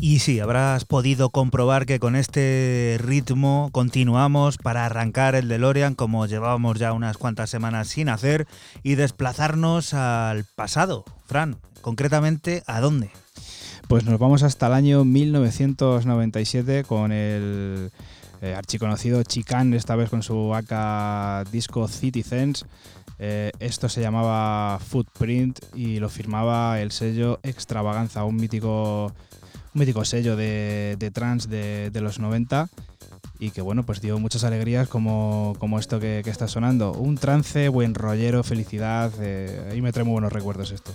Y 0.01 0.20
sí, 0.20 0.40
habrás 0.40 0.86
podido 0.86 1.28
comprobar 1.28 1.85
que 1.85 1.98
con 2.01 2.16
este 2.16 2.97
ritmo 2.98 3.69
continuamos 3.73 4.56
para 4.56 4.86
arrancar 4.86 5.35
el 5.35 5.48
DeLorean 5.48 5.94
como 5.94 6.24
llevábamos 6.24 6.78
ya 6.78 6.94
unas 6.94 7.19
cuantas 7.19 7.51
semanas 7.51 7.89
sin 7.89 8.09
hacer 8.09 8.47
y 8.82 8.94
desplazarnos 8.94 9.93
al 9.93 10.47
pasado. 10.56 11.05
Fran, 11.27 11.59
concretamente, 11.82 12.62
¿a 12.66 12.81
dónde? 12.81 13.10
Pues 13.93 14.06
nos 14.06 14.19
vamos 14.19 14.43
hasta 14.43 14.69
el 14.69 14.73
año 14.73 15.05
1997 15.05 16.82
con 16.85 17.12
el 17.12 17.90
eh, 18.40 18.55
archiconocido 18.55 19.23
Chican, 19.23 19.74
esta 19.74 19.97
vez 19.97 20.09
con 20.09 20.23
su 20.23 20.55
AK 20.55 21.51
disco 21.51 21.86
Citizens. 21.89 22.64
Eh, 23.19 23.52
esto 23.60 23.90
se 23.90 24.01
llamaba 24.01 24.78
Footprint 24.78 25.59
y 25.74 25.98
lo 25.98 26.09
firmaba 26.09 26.81
el 26.81 26.90
sello 26.90 27.39
Extravaganza, 27.43 28.24
un 28.24 28.36
mítico 28.36 29.12
un 29.74 29.78
mítico 29.78 30.06
sello 30.06 30.36
de, 30.36 30.97
de 30.98 31.10
trance 31.10 31.47
de, 31.47 32.01
los 32.01 32.19
90 32.19 32.70
y 33.40 33.51
que 33.51 33.60
bueno, 33.60 33.82
pues 33.82 34.01
dio 34.01 34.19
muchas 34.19 34.43
alegrías 34.44 34.89
como, 34.89 35.55
como 35.59 35.78
esto 35.78 36.01
que, 36.01 36.23
que, 36.24 36.31
está 36.31 36.48
sonando. 36.48 36.93
Un 36.93 37.19
trance, 37.19 37.69
buen 37.69 37.94
rollero, 37.94 38.43
felicidad, 38.43 39.12
eh, 39.20 39.69
ahí 39.70 39.82
me 39.82 39.93
trae 39.93 40.06
muy 40.06 40.12
buenos 40.12 40.32
recuerdos 40.32 40.70
esto. 40.70 40.94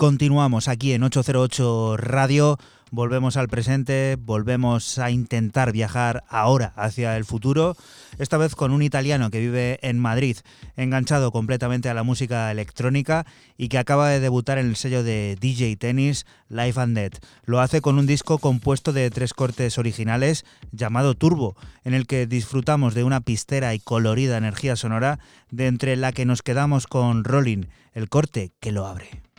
Continuamos 0.00 0.68
aquí 0.68 0.94
en 0.94 1.02
808 1.02 1.98
Radio. 1.98 2.56
Volvemos 2.90 3.36
al 3.36 3.48
presente, 3.48 4.16
volvemos 4.18 4.98
a 4.98 5.10
intentar 5.10 5.72
viajar 5.72 6.24
ahora 6.30 6.72
hacia 6.74 7.18
el 7.18 7.26
futuro, 7.26 7.76
esta 8.18 8.38
vez 8.38 8.54
con 8.54 8.72
un 8.72 8.80
italiano 8.80 9.30
que 9.30 9.40
vive 9.40 9.78
en 9.82 9.98
Madrid, 9.98 10.38
enganchado 10.74 11.32
completamente 11.32 11.90
a 11.90 11.94
la 11.94 12.02
música 12.02 12.50
electrónica 12.50 13.26
y 13.58 13.68
que 13.68 13.76
acaba 13.76 14.08
de 14.08 14.20
debutar 14.20 14.56
en 14.56 14.68
el 14.68 14.76
sello 14.76 15.02
de 15.02 15.36
DJ 15.38 15.76
Tennis 15.76 16.24
Life 16.48 16.80
and 16.80 16.96
Dead. 16.96 17.12
Lo 17.44 17.60
hace 17.60 17.82
con 17.82 17.98
un 17.98 18.06
disco 18.06 18.38
compuesto 18.38 18.94
de 18.94 19.10
tres 19.10 19.34
cortes 19.34 19.76
originales 19.76 20.46
llamado 20.72 21.12
Turbo, 21.12 21.56
en 21.84 21.92
el 21.92 22.06
que 22.06 22.26
disfrutamos 22.26 22.94
de 22.94 23.04
una 23.04 23.20
pistera 23.20 23.74
y 23.74 23.80
colorida 23.80 24.38
energía 24.38 24.76
sonora, 24.76 25.18
de 25.50 25.66
entre 25.66 25.94
la 25.96 26.12
que 26.12 26.24
nos 26.24 26.40
quedamos 26.40 26.86
con 26.86 27.22
Rolling, 27.22 27.66
el 27.92 28.08
corte 28.08 28.50
que 28.60 28.72
lo 28.72 28.86
abre. 28.86 29.29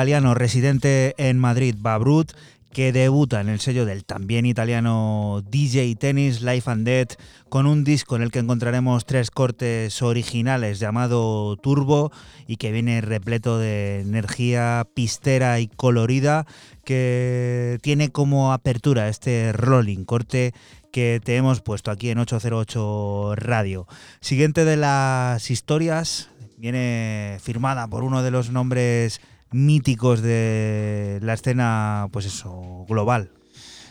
Italiano 0.00 0.32
residente 0.32 1.14
en 1.18 1.38
Madrid, 1.38 1.74
Babrut, 1.78 2.32
que 2.72 2.90
debuta 2.90 3.42
en 3.42 3.50
el 3.50 3.60
sello 3.60 3.84
del 3.84 4.06
también 4.06 4.46
italiano 4.46 5.42
DJ 5.50 5.94
Tennis 5.96 6.40
Life 6.40 6.70
and 6.70 6.86
Dead 6.86 7.08
con 7.50 7.66
un 7.66 7.84
disco 7.84 8.16
en 8.16 8.22
el 8.22 8.30
que 8.30 8.38
encontraremos 8.38 9.04
tres 9.04 9.30
cortes 9.30 10.00
originales 10.00 10.78
llamado 10.78 11.54
Turbo 11.58 12.12
y 12.46 12.56
que 12.56 12.72
viene 12.72 13.02
repleto 13.02 13.58
de 13.58 14.00
energía 14.00 14.86
pistera 14.94 15.60
y 15.60 15.68
colorida 15.68 16.46
que 16.82 17.78
tiene 17.82 18.08
como 18.08 18.54
apertura 18.54 19.10
este 19.10 19.52
rolling 19.52 20.06
corte 20.06 20.54
que 20.94 21.20
te 21.22 21.36
hemos 21.36 21.60
puesto 21.60 21.90
aquí 21.90 22.08
en 22.08 22.20
808 22.20 23.34
Radio. 23.36 23.86
Siguiente 24.22 24.64
de 24.64 24.78
las 24.78 25.50
historias 25.50 26.30
viene 26.56 27.36
firmada 27.42 27.86
por 27.86 28.02
uno 28.02 28.22
de 28.22 28.30
los 28.30 28.48
nombres 28.48 29.20
míticos 29.52 30.22
de 30.22 31.18
la 31.22 31.34
escena, 31.34 32.08
pues 32.12 32.26
eso, 32.26 32.84
global. 32.88 33.30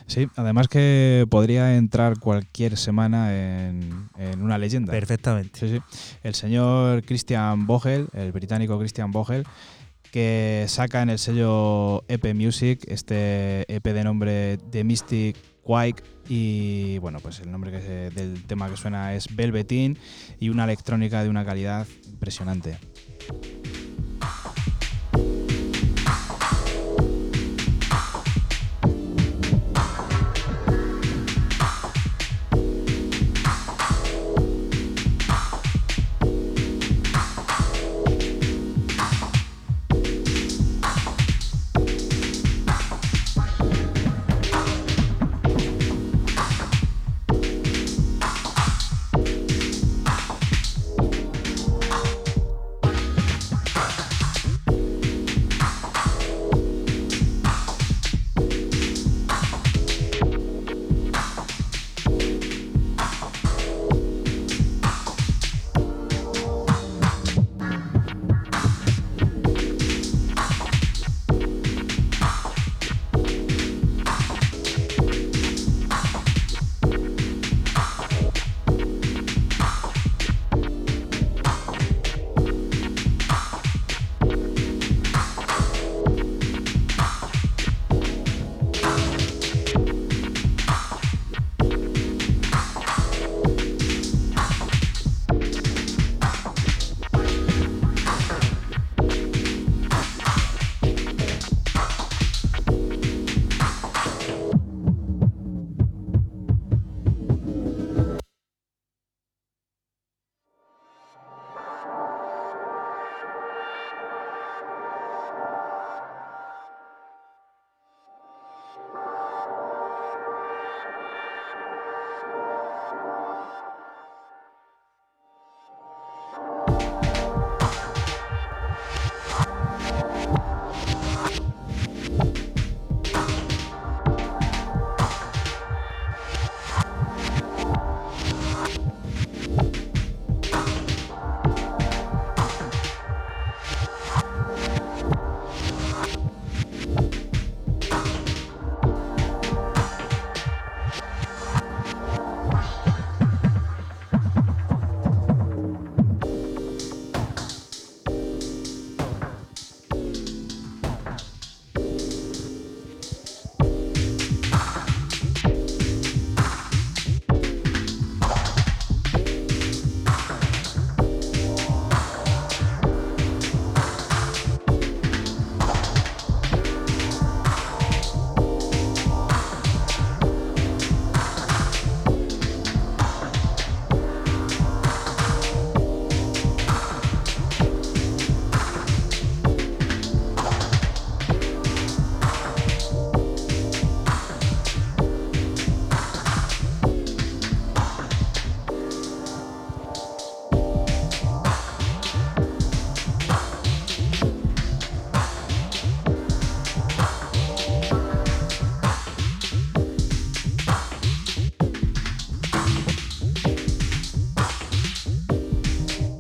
Sí, 0.07 0.27
además 0.36 0.68
que 0.68 1.27
podría 1.30 1.76
entrar 1.77 2.18
cualquier 2.18 2.77
semana 2.77 3.31
en, 3.36 4.10
en 4.18 4.41
una 4.41 4.57
leyenda. 4.57 4.91
Perfectamente. 4.91 5.60
Sí, 5.60 5.69
sí. 5.69 5.81
El 6.23 6.34
señor 6.34 7.03
Christian 7.03 7.68
Vogel, 7.68 8.07
el 8.14 8.31
británico 8.31 8.80
Christian 8.80 9.11
Vogel, 9.11 9.45
que 10.11 10.65
saca 10.68 11.02
en 11.02 11.10
el 11.10 11.19
sello 11.19 12.03
EP 12.07 12.34
Music 12.34 12.84
este 12.88 13.72
EP 13.73 13.84
de 13.84 14.03
nombre 14.03 14.57
The 14.72 14.84
Mystic 14.84 15.38
Quake 15.64 16.03
y 16.27 16.98
bueno, 16.99 17.19
pues 17.19 17.40
el 17.40 17.52
nombre 17.52 17.72
que 17.72 17.81
se, 17.81 18.10
del 18.10 18.44
tema 18.45 18.69
que 18.69 18.77
suena 18.77 19.14
es 19.14 19.36
Velveteen 19.36 19.98
y 20.40 20.49
una 20.49 20.64
electrónica 20.64 21.23
de 21.23 21.30
una 21.30 21.45
calidad 21.45 21.88
impresionante. 22.07 22.77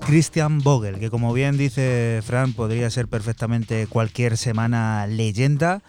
Christian 0.09 0.57
Vogel, 0.63 0.97
que 0.97 1.11
como 1.11 1.31
bien 1.33 1.55
dice 1.55 2.21
Fran, 2.23 2.53
podría 2.53 2.89
ser 2.89 3.07
perfectamente 3.07 3.85
cualquier 3.85 4.37
semana 4.37 5.05
leyenda, 5.05 5.83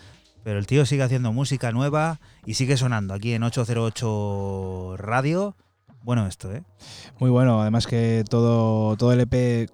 pero 0.45 0.59
el 0.59 0.67
tío 0.67 0.85
sigue 0.85 1.03
haciendo 1.03 1.33
música 1.33 1.73
nueva 1.73 2.21
y 2.45 2.53
sigue 2.53 2.77
sonando 2.77 3.15
aquí 3.15 3.33
en 3.33 3.45
808 3.45 4.97
Radio. 4.99 5.57
Bueno 6.03 6.27
esto, 6.27 6.53
¿eh? 6.53 6.63
Muy 7.19 7.31
bueno, 7.31 7.63
además 7.63 7.87
que 7.87 8.23
todo, 8.29 8.95
todo 8.99 9.15
el 9.15 9.21
EP 9.21 9.71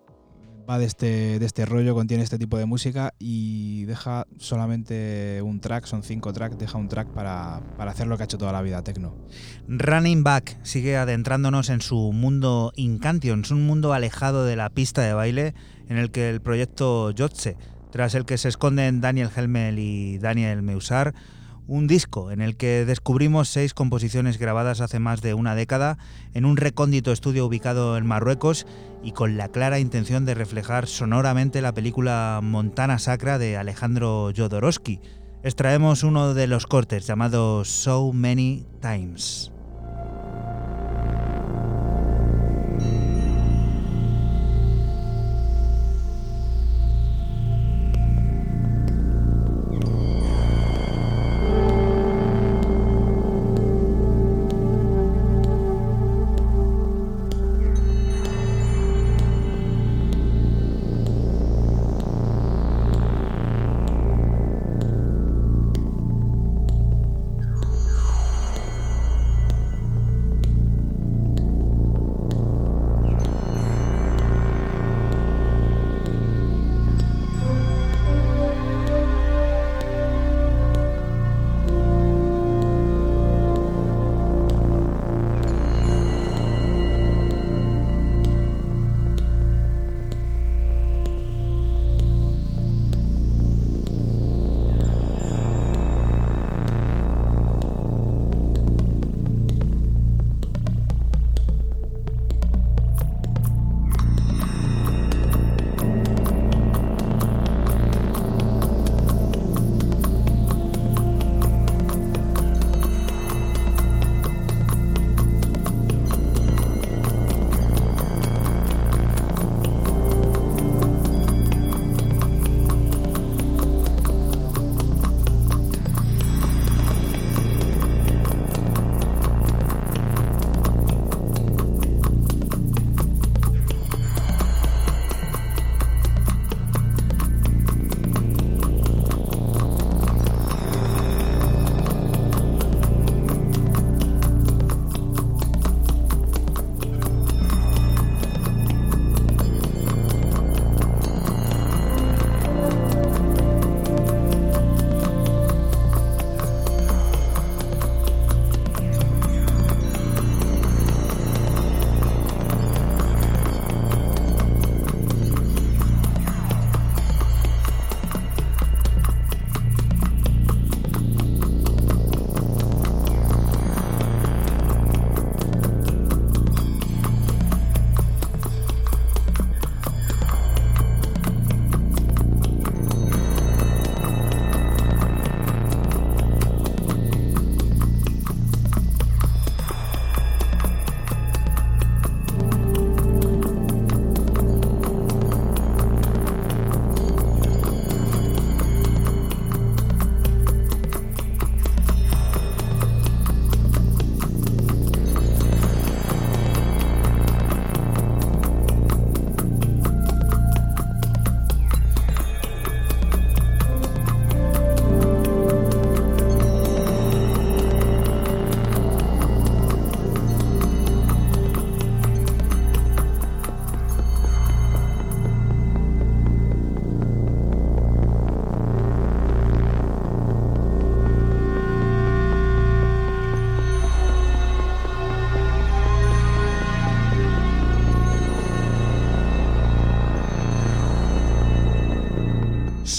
va 0.68 0.78
de 0.78 0.84
este, 0.84 1.38
de 1.38 1.46
este 1.46 1.64
rollo, 1.64 1.94
contiene 1.94 2.22
este 2.22 2.38
tipo 2.38 2.58
de 2.58 2.66
música 2.66 3.14
y 3.18 3.84
deja 3.84 4.26
solamente 4.38 5.40
un 5.42 5.60
track, 5.60 5.86
son 5.86 6.02
cinco 6.02 6.32
tracks, 6.32 6.58
deja 6.58 6.76
un 6.76 6.88
track 6.88 7.08
para, 7.08 7.62
para 7.76 7.92
hacer 7.92 8.06
lo 8.06 8.16
que 8.16 8.24
ha 8.24 8.26
hecho 8.26 8.38
toda 8.38 8.52
la 8.52 8.62
vida 8.62 8.82
Tecno. 8.82 9.14
Running 9.68 10.24
Back 10.24 10.58
sigue 10.64 10.96
adentrándonos 10.96 11.70
en 11.70 11.80
su 11.80 12.12
mundo 12.12 12.72
Incantions, 12.76 13.50
un 13.50 13.66
mundo 13.66 13.92
alejado 13.92 14.44
de 14.44 14.56
la 14.56 14.70
pista 14.70 15.02
de 15.02 15.14
baile 15.14 15.54
en 15.88 15.98
el 15.98 16.10
que 16.10 16.28
el 16.30 16.40
proyecto 16.40 17.12
Jotse, 17.16 17.56
tras 17.90 18.14
el 18.14 18.24
que 18.24 18.36
se 18.36 18.48
esconden 18.48 19.00
Daniel 19.00 19.30
Helmel 19.34 19.78
y 19.78 20.18
Daniel 20.18 20.62
Meusar, 20.62 21.14
un 21.68 21.86
disco 21.86 22.30
en 22.30 22.40
el 22.40 22.56
que 22.56 22.84
descubrimos 22.84 23.48
seis 23.48 23.74
composiciones 23.74 24.38
grabadas 24.38 24.80
hace 24.80 24.98
más 24.98 25.20
de 25.22 25.34
una 25.34 25.54
década 25.54 25.98
en 26.34 26.44
un 26.44 26.56
recóndito 26.56 27.12
estudio 27.12 27.46
ubicado 27.46 27.96
en 27.96 28.06
Marruecos 28.06 28.66
y 29.02 29.12
con 29.12 29.36
la 29.36 29.48
clara 29.48 29.78
intención 29.78 30.24
de 30.24 30.34
reflejar 30.34 30.86
sonoramente 30.86 31.60
la 31.62 31.74
película 31.74 32.40
Montana 32.42 32.98
Sacra 32.98 33.38
de 33.38 33.56
Alejandro 33.56 34.30
Jodorowsky. 34.36 35.00
Extraemos 35.42 36.02
uno 36.02 36.34
de 36.34 36.46
los 36.46 36.66
cortes 36.66 37.06
llamado 37.06 37.64
So 37.64 38.12
Many 38.12 38.66
Times. 38.80 39.52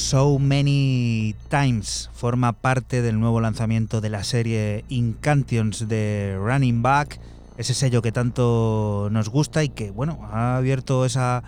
So 0.07 0.39
Many 0.39 1.35
Times 1.49 2.09
forma 2.13 2.53
parte 2.53 3.01
del 3.01 3.19
nuevo 3.19 3.41
lanzamiento 3.41 3.99
de 3.99 4.09
la 4.09 4.23
serie 4.23 4.85
Incantions 4.87 5.89
de 5.89 6.37
Running 6.39 6.81
Back, 6.81 7.19
ese 7.57 7.73
sello 7.73 8.01
que 8.01 8.13
tanto 8.13 9.09
nos 9.11 9.27
gusta 9.27 9.65
y 9.65 9.67
que, 9.67 9.91
bueno, 9.91 10.25
ha 10.31 10.55
abierto 10.55 11.03
esa 11.03 11.43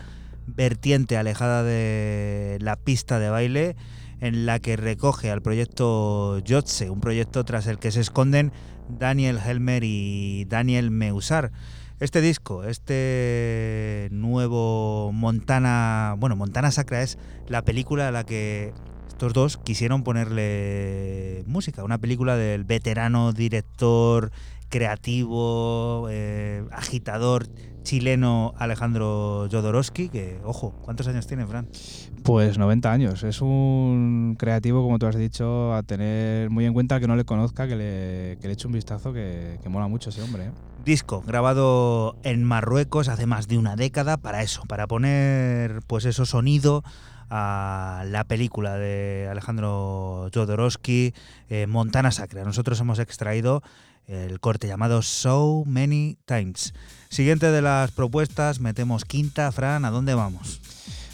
vertiente 0.46 1.16
alejada 1.16 1.64
de 1.64 2.58
la 2.60 2.76
pista 2.76 3.18
de 3.18 3.30
baile 3.30 3.78
en 4.20 4.46
la 4.46 4.60
que 4.60 4.76
recoge 4.76 5.32
al 5.32 5.42
proyecto 5.42 6.42
Jotse, 6.46 6.90
un 6.90 7.00
proyecto 7.00 7.46
tras 7.46 7.66
el 7.66 7.80
que 7.80 7.92
se 7.92 8.02
esconden 8.02 8.52
Daniel 8.90 9.40
Helmer 9.40 9.86
y 9.86 10.44
Daniel 10.50 10.92
Meusar. 10.92 11.54
Este 12.00 12.22
disco, 12.22 12.64
este 12.64 14.08
nuevo 14.12 15.12
Montana, 15.12 16.16
bueno, 16.18 16.38
Montana 16.38 16.72
Sacra 16.72 17.02
es 17.02 17.18
la 17.50 17.64
película 17.64 18.08
a 18.08 18.12
la 18.12 18.24
que 18.24 18.74
estos 19.10 19.34
dos 19.34 19.58
quisieron 19.58 20.04
ponerle 20.04 21.44
música, 21.46 21.84
una 21.84 21.98
película 21.98 22.38
del 22.38 22.64
veterano 22.64 23.34
director 23.34 24.32
creativo, 24.70 26.08
eh, 26.10 26.64
agitador 26.72 27.48
chileno 27.84 28.54
Alejandro 28.58 29.50
Jodorowsky, 29.52 30.08
que, 30.08 30.40
ojo, 30.46 30.74
¿cuántos 30.82 31.06
años 31.10 31.28
tiene, 31.28 31.46
Fran? 31.48 31.68
Pues 32.24 32.58
90 32.58 32.94
años. 32.94 33.24
Es 33.24 33.42
un 33.42 34.38
creativo, 34.40 34.84
como 34.84 35.00
tú 35.00 35.08
has 35.08 35.18
dicho, 35.18 35.74
a 35.74 35.84
tener 35.84 36.50
muy 36.50 36.64
en 36.64 36.74
cuenta 36.74 37.02
que 37.02 37.08
no 37.08 37.18
le 37.18 37.26
conozca, 37.26 37.68
que 37.68 37.76
le, 37.76 38.38
que 38.40 38.48
le 38.48 38.54
eche 38.54 38.68
un 38.68 38.74
vistazo, 38.74 39.12
que, 39.12 39.60
que 39.62 39.68
mola 39.68 39.90
mucho 39.90 40.12
ese 40.12 40.22
hombre. 40.22 40.46
¿eh? 40.46 40.52
Disco 40.84 41.22
grabado 41.26 42.16
en 42.24 42.44
Marruecos 42.44 43.10
hace 43.10 43.26
más 43.26 43.48
de 43.48 43.58
una 43.58 43.76
década 43.76 44.18
para 44.18 44.42
eso, 44.42 44.64
para 44.66 44.88
poner 44.88 45.82
pues 45.88 46.06
eso 46.06 46.26
sonido 46.26 46.84
a 47.30 48.04
la 48.08 48.24
película 48.24 48.76
de 48.76 49.28
Alejandro 49.30 50.30
Jodorowsky, 50.34 51.14
eh, 51.50 51.68
Montana 51.68 52.12
Sacra. 52.12 52.44
Nosotros 52.44 52.80
hemos 52.80 53.00
extraído 53.00 53.62
el 54.08 54.40
corte 54.40 54.68
llamado 54.68 55.02
So 55.04 55.64
Many 55.66 56.18
Times. 56.26 56.74
Siguiente 57.10 57.52
de 57.52 57.62
las 57.62 57.92
propuestas, 57.92 58.60
metemos 58.60 59.06
quinta, 59.06 59.52
Fran, 59.52 59.86
¿a 59.86 59.92
dónde 59.92 60.16
vamos? 60.16 60.60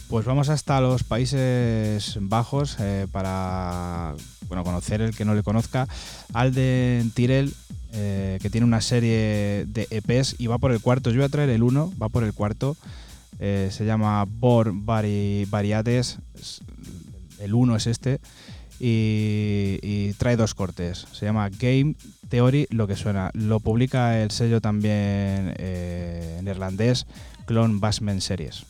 Pues 0.07 0.25
vamos 0.25 0.49
hasta 0.49 0.79
los 0.81 1.03
Países 1.03 2.17
Bajos 2.21 2.77
eh, 2.79 3.07
para 3.11 4.13
bueno, 4.47 4.63
conocer 4.63 5.01
el 5.01 5.15
que 5.15 5.25
no 5.25 5.33
le 5.33 5.43
conozca. 5.43 5.87
Alden 6.31 7.11
Tirel, 7.11 7.53
eh, 7.95 8.39
que 8.41 8.49
tiene 8.49 8.67
una 8.67 8.81
serie 8.81 9.65
de 9.67 9.87
EPs 9.89 10.35
y 10.37 10.47
va 10.47 10.57
por 10.57 10.71
el 10.71 10.81
cuarto. 10.81 11.11
Yo 11.11 11.17
voy 11.17 11.25
a 11.25 11.29
traer 11.29 11.49
el 11.49 11.63
uno, 11.63 11.93
va 12.01 12.09
por 12.09 12.23
el 12.23 12.33
cuarto. 12.33 12.75
Eh, 13.39 13.69
se 13.71 13.85
llama 13.85 14.25
Bor 14.27 14.71
Vari 14.73 15.45
Variades. 15.49 16.19
El 17.39 17.53
uno 17.53 17.75
es 17.75 17.87
este. 17.87 18.19
Y, 18.79 20.11
trae 20.17 20.35
dos 20.35 20.53
cortes. 20.53 21.05
Se 21.13 21.25
llama 21.25 21.49
Game 21.49 21.95
Theory, 22.29 22.67
lo 22.69 22.87
que 22.87 22.95
suena. 22.95 23.31
Lo 23.33 23.59
publica 23.59 24.21
el 24.21 24.31
sello 24.31 24.59
también 24.59 25.53
eh, 25.57 26.39
neerlandés 26.43 27.07
Clone 27.45 27.79
Basement 27.79 28.21
Series. 28.21 28.65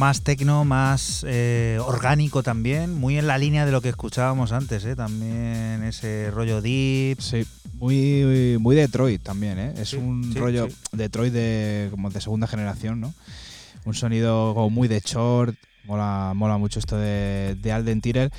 Más 0.00 0.22
tecno, 0.22 0.64
más 0.64 1.26
eh, 1.28 1.78
orgánico 1.84 2.42
también, 2.42 2.94
muy 2.94 3.18
en 3.18 3.26
la 3.26 3.36
línea 3.36 3.66
de 3.66 3.70
lo 3.70 3.82
que 3.82 3.90
escuchábamos 3.90 4.50
antes, 4.50 4.82
¿eh? 4.86 4.96
también 4.96 5.84
ese 5.84 6.30
rollo 6.30 6.62
deep. 6.62 7.20
Sí, 7.20 7.46
muy, 7.74 8.56
muy 8.58 8.74
Detroit 8.74 9.22
también, 9.22 9.58
¿eh? 9.58 9.74
es 9.76 9.90
Sí, 9.90 9.96
un 9.98 10.32
sí, 10.32 10.38
rollo 10.38 10.68
sí. 10.70 10.76
Detroit 10.92 11.34
de, 11.34 11.88
como 11.90 12.08
de 12.08 12.18
segunda 12.22 12.46
generación, 12.46 12.98
¿no? 13.02 13.12
Un 13.84 13.92
sonido 13.92 14.54
como 14.54 14.70
muy 14.70 14.88
de 14.88 15.00
short, 15.00 15.54
mola, 15.84 16.32
mola 16.34 16.56
mucho 16.56 16.78
esto 16.78 16.96
de, 16.96 17.58
de 17.60 17.70
Alden 17.70 18.00
Tyrell. 18.00 18.30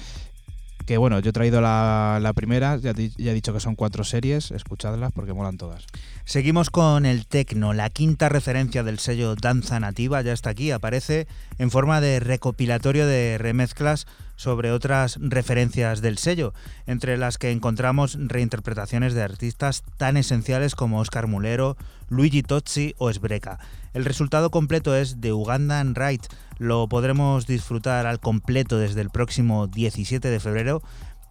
Que 0.88 0.98
bueno, 0.98 1.20
yo 1.20 1.30
he 1.30 1.34
traído 1.34 1.62
la, 1.62 2.18
la 2.20 2.34
primera, 2.34 2.78
ya, 2.78 2.92
ya 2.94 3.32
he 3.32 3.34
dicho 3.36 3.54
que 3.54 3.60
son 3.60 3.76
cuatro 3.76 4.04
series, 4.04 4.50
escuchadlas 4.50 5.12
porque 5.14 5.32
molan 5.32 5.58
todas. 5.58 5.86
Seguimos 6.32 6.70
con 6.70 7.06
el 7.06 7.28
tecno, 7.28 7.74
la 7.74 7.90
quinta 7.90 8.30
referencia 8.30 8.84
del 8.84 9.00
sello 9.00 9.36
Danza 9.36 9.82
Nativa, 9.82 10.22
ya 10.22 10.32
está 10.32 10.52
aquí, 10.52 10.72
aparece 10.72 11.28
en 11.58 11.70
forma 11.72 12.00
de 12.00 12.22
recopilatorio 12.22 13.06
de 13.06 13.38
remezclas 13.38 14.08
sobre 14.38 14.72
otras 14.72 15.18
referencias 15.20 16.00
del 16.02 16.18
sello, 16.18 16.54
entre 16.88 17.18
las 17.18 17.38
que 17.38 17.52
encontramos 17.52 18.18
reinterpretaciones 18.18 19.14
de 19.14 19.24
artistas 19.24 19.84
tan 19.98 20.16
esenciales 20.16 20.74
como 20.74 21.02
Oscar 21.02 21.28
Mulero, 21.28 21.76
Luigi 22.08 22.44
Tozzi 22.44 22.96
o 22.98 23.12
Sbreka. 23.12 23.60
El 23.94 24.06
resultado 24.06 24.52
completo 24.52 24.96
es 24.96 25.20
de 25.20 25.34
Ugandan 25.34 25.96
Right, 25.96 26.24
lo 26.60 26.88
podremos 26.88 27.46
disfrutar 27.46 28.08
al 28.08 28.22
completo 28.22 28.78
desde 28.78 29.02
el 29.02 29.10
próximo 29.10 29.68
17 29.68 30.30
de 30.30 30.40
febrero, 30.40 30.82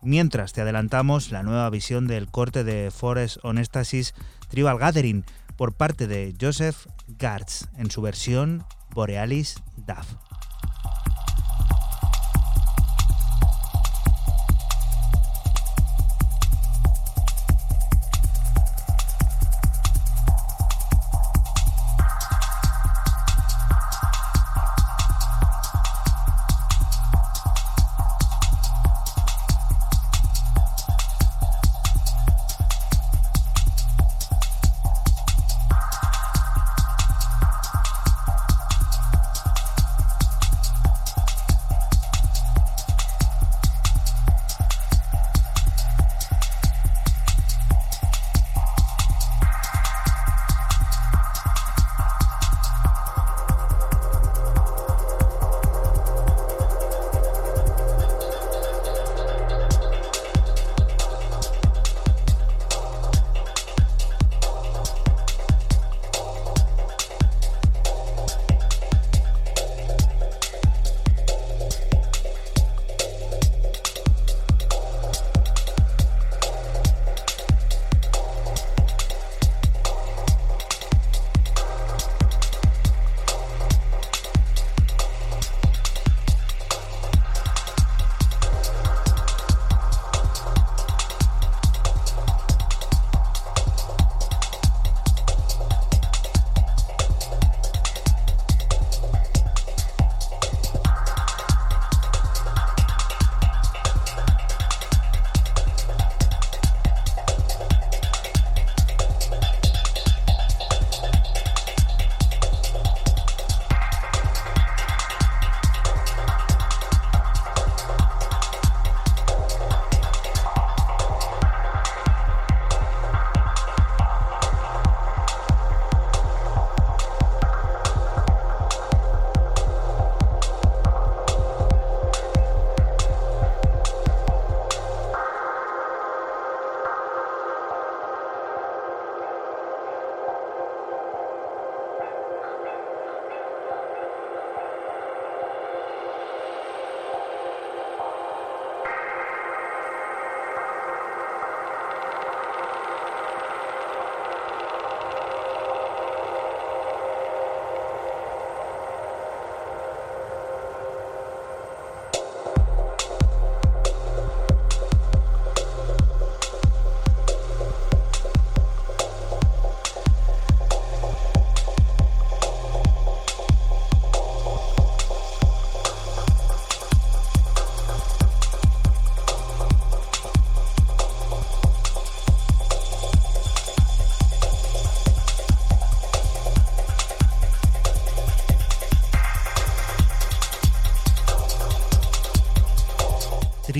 mientras 0.02 0.52
te 0.52 0.60
adelantamos 0.60 1.30
la 1.30 1.42
nueva 1.42 1.70
visión 1.70 2.06
del 2.06 2.30
corte 2.30 2.64
de 2.64 2.90
Forest 2.90 3.38
Onestasis 3.42 4.12
Tribal 4.50 4.78
Gathering 4.78 5.24
por 5.56 5.72
parte 5.72 6.06
de 6.06 6.34
Joseph 6.38 6.86
Gartz 7.18 7.68
en 7.78 7.90
su 7.90 8.02
versión 8.02 8.64
Borealis 8.92 9.56
DAF. 9.76 10.29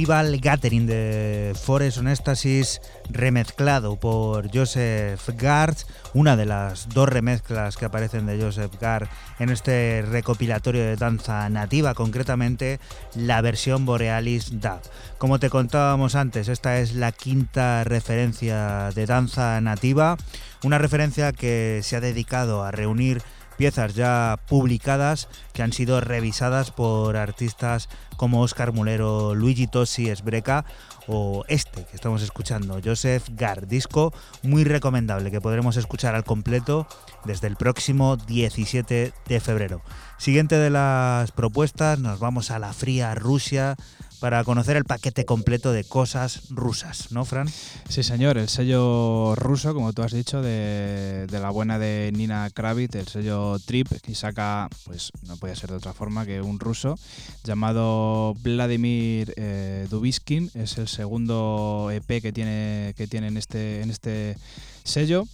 Gathering 0.07 0.87
de 0.87 1.55
Forest 1.61 1.99
Onestasis 1.99 2.81
remezclado 3.11 3.97
por 3.97 4.51
Joseph 4.55 5.29
Gard, 5.37 5.77
una 6.15 6.37
de 6.37 6.47
las 6.47 6.89
dos 6.89 7.09
remezclas 7.09 7.77
que 7.77 7.85
aparecen 7.85 8.27
de 8.27 8.41
Joseph 8.41 8.73
Gard 8.81 9.09
en 9.39 9.51
este 9.51 10.03
recopilatorio 10.09 10.83
de 10.83 10.97
danza 10.97 11.49
nativa, 11.51 11.95
concretamente 11.95 12.81
la 13.15 13.41
versión 13.43 13.85
Borealis 13.85 14.61
DAB. 14.61 14.81
Como 15.19 15.39
te 15.39 15.51
contábamos 15.51 16.15
antes, 16.15 16.49
esta 16.49 16.79
es 16.79 16.95
la 16.95 17.13
quinta 17.13 17.85
referencia 17.85 18.91
de 18.95 19.07
danza 19.07 19.61
nativa, 19.61 20.17
una 20.65 20.79
referencia 20.79 21.33
que 21.33 21.81
se 21.83 21.97
ha 21.97 22.01
dedicado 22.01 22.65
a 22.65 22.71
reunir 22.71 23.23
piezas 23.61 23.95
ya 23.95 24.41
publicadas 24.49 25.29
que 25.53 25.63
han 25.63 25.75
sido 25.75 26.01
revisadas 26.01 26.71
por 26.71 27.19
artistas 27.19 27.91
como 28.21 28.43
Oscar 28.43 28.75
Mulero, 28.75 29.35
Luigi 29.35 29.67
Tossi 29.67 30.11
Esbreca 30.11 30.67
o 31.07 31.43
este 31.49 31.87
que 31.87 31.97
estamos 31.97 32.21
escuchando, 32.21 32.79
Joseph 32.85 33.27
Gar, 33.31 33.67
disco 33.67 34.13
muy 34.43 34.63
recomendable 34.63 35.31
que 35.31 35.41
podremos 35.41 35.79
escuchar 35.79 36.15
al 36.15 36.25
completo 36.25 36.87
desde 37.25 37.47
el 37.47 37.57
próximo 37.57 38.19
17 38.19 39.15
de 39.27 39.41
febrero. 39.41 39.81
Siguiente 40.19 40.57
de 40.57 40.69
las 40.69 41.33
propuestas, 41.33 41.99
nos 41.99 42.21
vamos 42.21 42.51
a 42.51 42.59
la 42.59 42.75
fría 42.75 43.15
Rusia 43.15 43.77
para 44.21 44.45
conocer 44.45 44.77
el 44.77 44.85
paquete 44.85 45.25
completo 45.25 45.73
de 45.73 45.83
cosas 45.85 46.51
rusas, 46.51 47.11
¿no, 47.11 47.25
Fran? 47.25 47.49
Sí, 47.89 48.03
señor, 48.03 48.37
el 48.37 48.49
sello 48.49 49.35
ruso, 49.35 49.75
como 49.75 49.93
tú 49.93 50.03
has 50.03 50.13
dicho, 50.13 50.43
de, 50.43 51.27
de 51.29 51.41
la 51.41 51.51
buena 51.51 51.79
de 51.79 52.13
Nina 52.15 52.49
Kravitz, 52.51 52.95
el 52.95 53.09
sello 53.09 53.59
Trip, 53.59 53.89
que 54.03 54.15
saca, 54.15 54.69
pues 54.85 55.11
no 55.27 55.37
puede 55.39 55.57
ser 55.57 55.71
de 55.71 55.77
otra 55.77 55.95
forma 55.95 56.27
que 56.27 56.43
un 56.43 56.61
ruso 56.61 56.99
llamado 57.45 58.35
Vladimir 58.43 59.33
eh, 59.37 59.87
Dubiskin, 59.91 60.51
es 60.55 60.77
el 60.77 60.89
segundo 60.89 61.91
EP 61.91 62.21
que 62.21 62.33
tiene, 62.33 62.95
que 62.97 63.07
tiene 63.07 63.29
en, 63.29 63.39
este, 63.39 63.81
en 63.83 63.91
este 63.91 64.37
sello. 64.85 65.27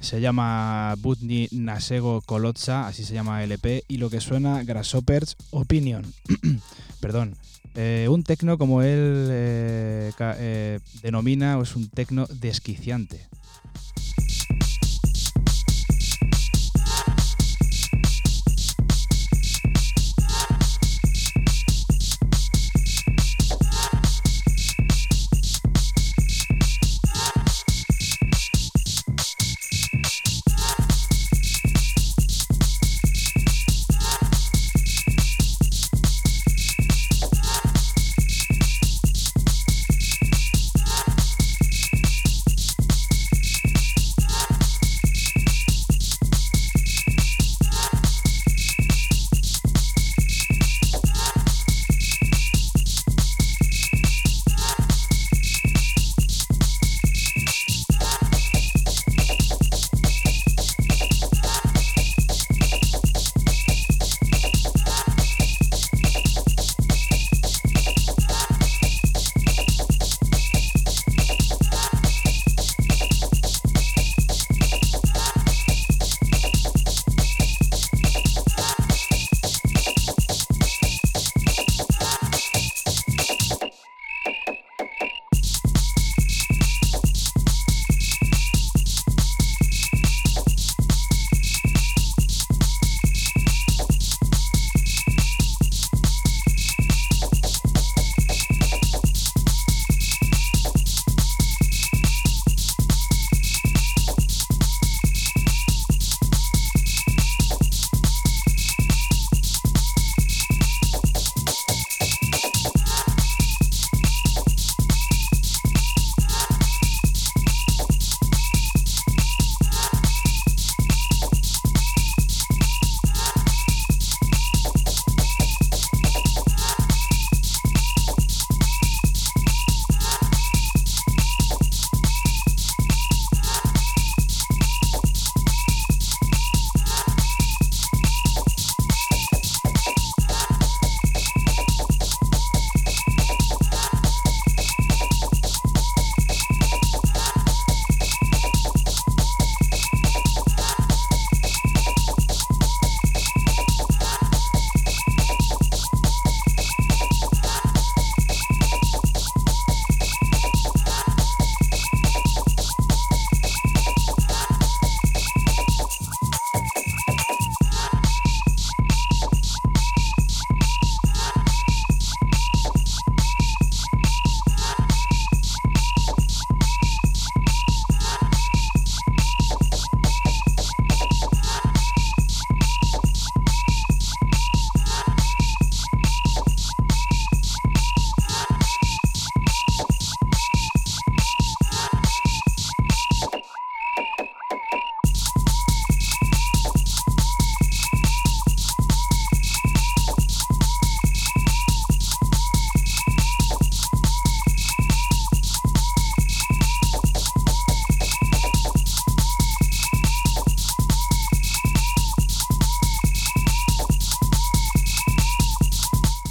Se 0.00 0.20
llama 0.20 0.94
Butni 0.98 1.48
Nasego 1.50 2.20
Kolotsa, 2.20 2.86
así 2.86 3.04
se 3.04 3.14
llama 3.14 3.42
el 3.42 3.50
EP, 3.50 3.82
y 3.88 3.96
lo 3.96 4.10
que 4.10 4.20
suena 4.20 4.62
Grasshoppers 4.62 5.36
Opinion. 5.50 6.04
Perdón. 7.00 7.36
Eh, 7.80 8.08
un 8.08 8.24
tecno, 8.24 8.58
como 8.58 8.82
él 8.82 9.28
eh, 9.30 10.10
eh, 10.18 10.80
denomina, 11.00 11.60
es 11.62 11.76
un 11.76 11.88
tecno 11.88 12.26
desquiciante. 12.26 13.28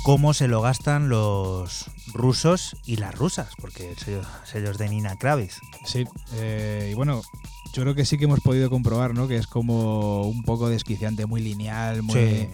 Cómo 0.08 0.34
se 0.34 0.48
lo 0.48 0.62
gastan 0.62 1.10
los 1.10 1.92
rusos 2.14 2.78
y 2.86 2.96
las 2.96 3.14
rusas, 3.14 3.50
porque 3.60 3.90
el 3.92 3.98
sello, 3.98 4.22
sellos 4.46 4.78
de 4.78 4.88
Nina 4.88 5.18
Kravis. 5.18 5.60
Sí, 5.86 6.06
eh, 6.36 6.88
y 6.92 6.96
bueno, 6.96 7.22
yo 7.74 7.82
creo 7.84 7.94
que 7.94 8.06
sí 8.06 8.18
que 8.18 8.24
hemos 8.24 8.40
podido 8.40 8.70
comprobar, 8.70 9.14
¿no? 9.14 9.28
Que 9.28 9.36
es 9.36 9.48
como 9.48 10.22
un 10.22 10.44
poco 10.44 10.70
desquiciante, 10.70 11.26
muy 11.26 11.42
lineal, 11.42 12.04
muy, 12.04 12.14
Sí. 12.16 12.48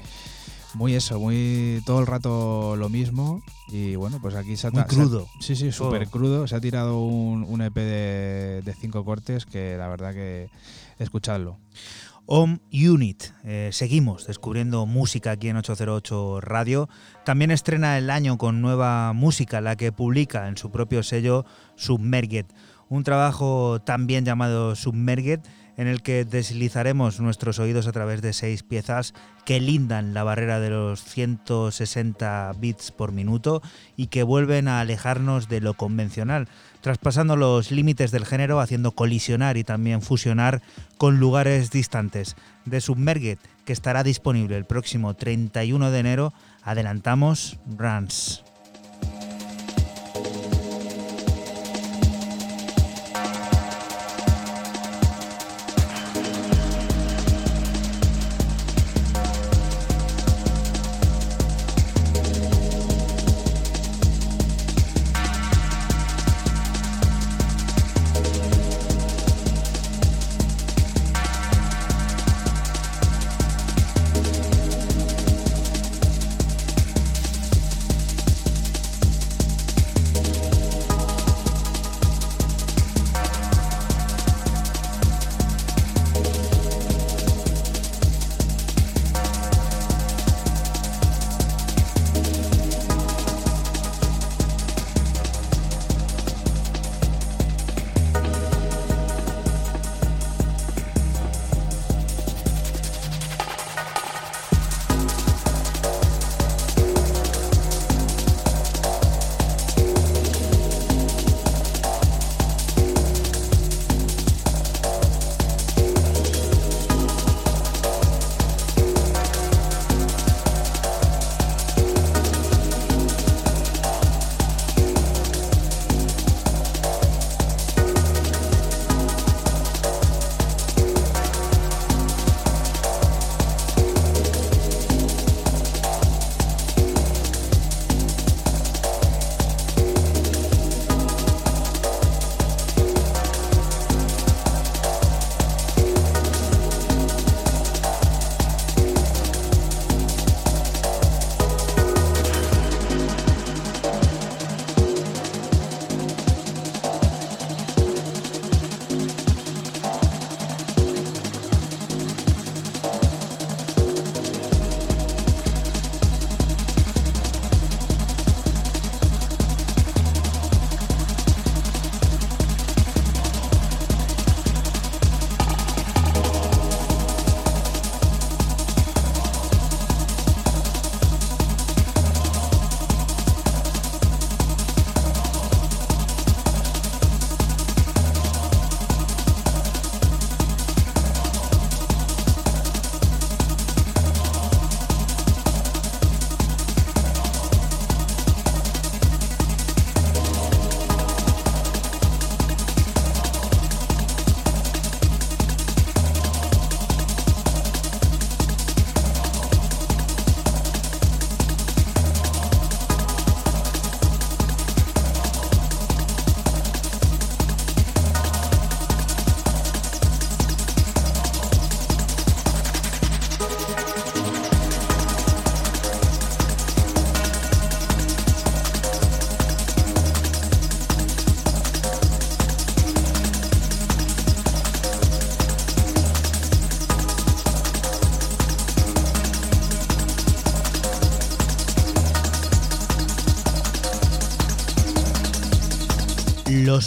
muy 0.73 0.95
eso, 0.95 1.19
muy 1.19 1.83
todo 1.85 1.99
el 1.99 2.07
rato 2.07 2.75
lo 2.75 2.89
mismo. 2.89 3.43
Y 3.67 3.97
bueno, 3.97 4.19
pues 4.19 4.33
aquí 4.33 4.57
se 4.57 4.65
ha 4.65 4.71
Muy 4.71 4.81
ha- 4.81 4.85
crudo. 4.87 5.27
sí, 5.39 5.55
sí, 5.55 5.71
súper 5.71 6.07
crudo. 6.09 6.47
Se 6.47 6.55
ha 6.55 6.59
tirado 6.59 7.01
un, 7.03 7.43
un 7.47 7.61
EP 7.61 7.75
de, 7.75 8.61
de 8.65 8.73
cinco 8.73 9.05
cortes 9.05 9.45
que 9.45 9.77
la 9.77 9.87
verdad 9.89 10.11
que 10.15 10.49
escuchadlo. 10.97 11.57
Home 12.25 12.59
Unit. 12.71 13.23
Eh, 13.43 13.69
seguimos 13.73 14.27
descubriendo 14.27 14.85
música 14.85 15.31
aquí 15.31 15.49
en 15.49 15.57
808 15.57 16.41
Radio. 16.41 16.89
También 17.25 17.51
estrena 17.51 17.97
el 17.97 18.09
año 18.09 18.37
con 18.37 18.61
nueva 18.61 19.11
música, 19.13 19.61
la 19.61 19.75
que 19.75 19.91
publica 19.91 20.47
en 20.47 20.57
su 20.57 20.71
propio 20.71 21.03
sello 21.03 21.45
Submerged. 21.75 22.45
Un 22.87 23.03
trabajo 23.03 23.81
también 23.81 24.23
llamado 24.23 24.75
Submerged, 24.75 25.41
en 25.77 25.87
el 25.87 26.01
que 26.01 26.25
deslizaremos 26.25 27.19
nuestros 27.19 27.59
oídos 27.59 27.87
a 27.87 27.91
través 27.91 28.21
de 28.21 28.33
seis 28.33 28.63
piezas 28.63 29.13
que 29.45 29.59
lindan 29.59 30.13
la 30.13 30.23
barrera 30.23 30.59
de 30.59 30.69
los 30.69 31.03
160 31.03 32.53
bits 32.59 32.91
por 32.91 33.11
minuto 33.11 33.61
y 33.97 34.07
que 34.07 34.23
vuelven 34.23 34.67
a 34.67 34.79
alejarnos 34.79 35.49
de 35.49 35.61
lo 35.61 35.73
convencional, 35.73 36.47
traspasando 36.83 37.37
los 37.37 37.71
límites 37.71 38.11
del 38.11 38.25
género, 38.25 38.59
haciendo 38.59 38.91
colisionar 38.91 39.55
y 39.55 39.63
también 39.63 40.01
fusionar 40.01 40.61
con 40.97 41.17
lugares 41.17 41.71
distantes. 41.71 42.35
De 42.65 42.81
Submerged, 42.81 43.37
que 43.63 43.71
estará 43.71 44.03
disponible 44.03 44.57
el 44.57 44.65
próximo 44.65 45.13
31 45.13 45.91
de 45.91 45.99
enero, 45.99 46.33
adelantamos 46.61 47.57
Runs. 47.77 48.43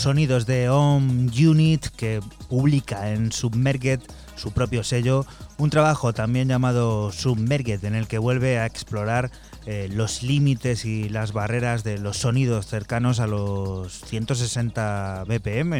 Sonidos 0.06 0.46
de 0.46 0.68
Home 0.68 1.32
Unit 1.36 1.84
que 1.96 2.20
publica 2.48 3.10
en 3.10 3.32
Submerged 3.32 3.98
su 4.36 4.52
propio 4.52 4.84
sello, 4.84 5.26
un 5.58 5.68
trabajo 5.68 6.12
también 6.12 6.46
llamado 6.46 7.10
Submerged 7.10 7.84
en 7.84 7.96
el 7.96 8.06
que 8.06 8.18
vuelve 8.18 8.60
a 8.60 8.66
explorar 8.66 9.32
eh, 9.66 9.88
los 9.92 10.22
límites 10.22 10.84
y 10.84 11.08
las 11.08 11.32
barreras 11.32 11.82
de 11.82 11.98
los 11.98 12.18
sonidos 12.18 12.68
cercanos 12.68 13.18
a 13.18 13.26
los 13.26 14.00
160 14.02 15.24
BPM. 15.26 15.74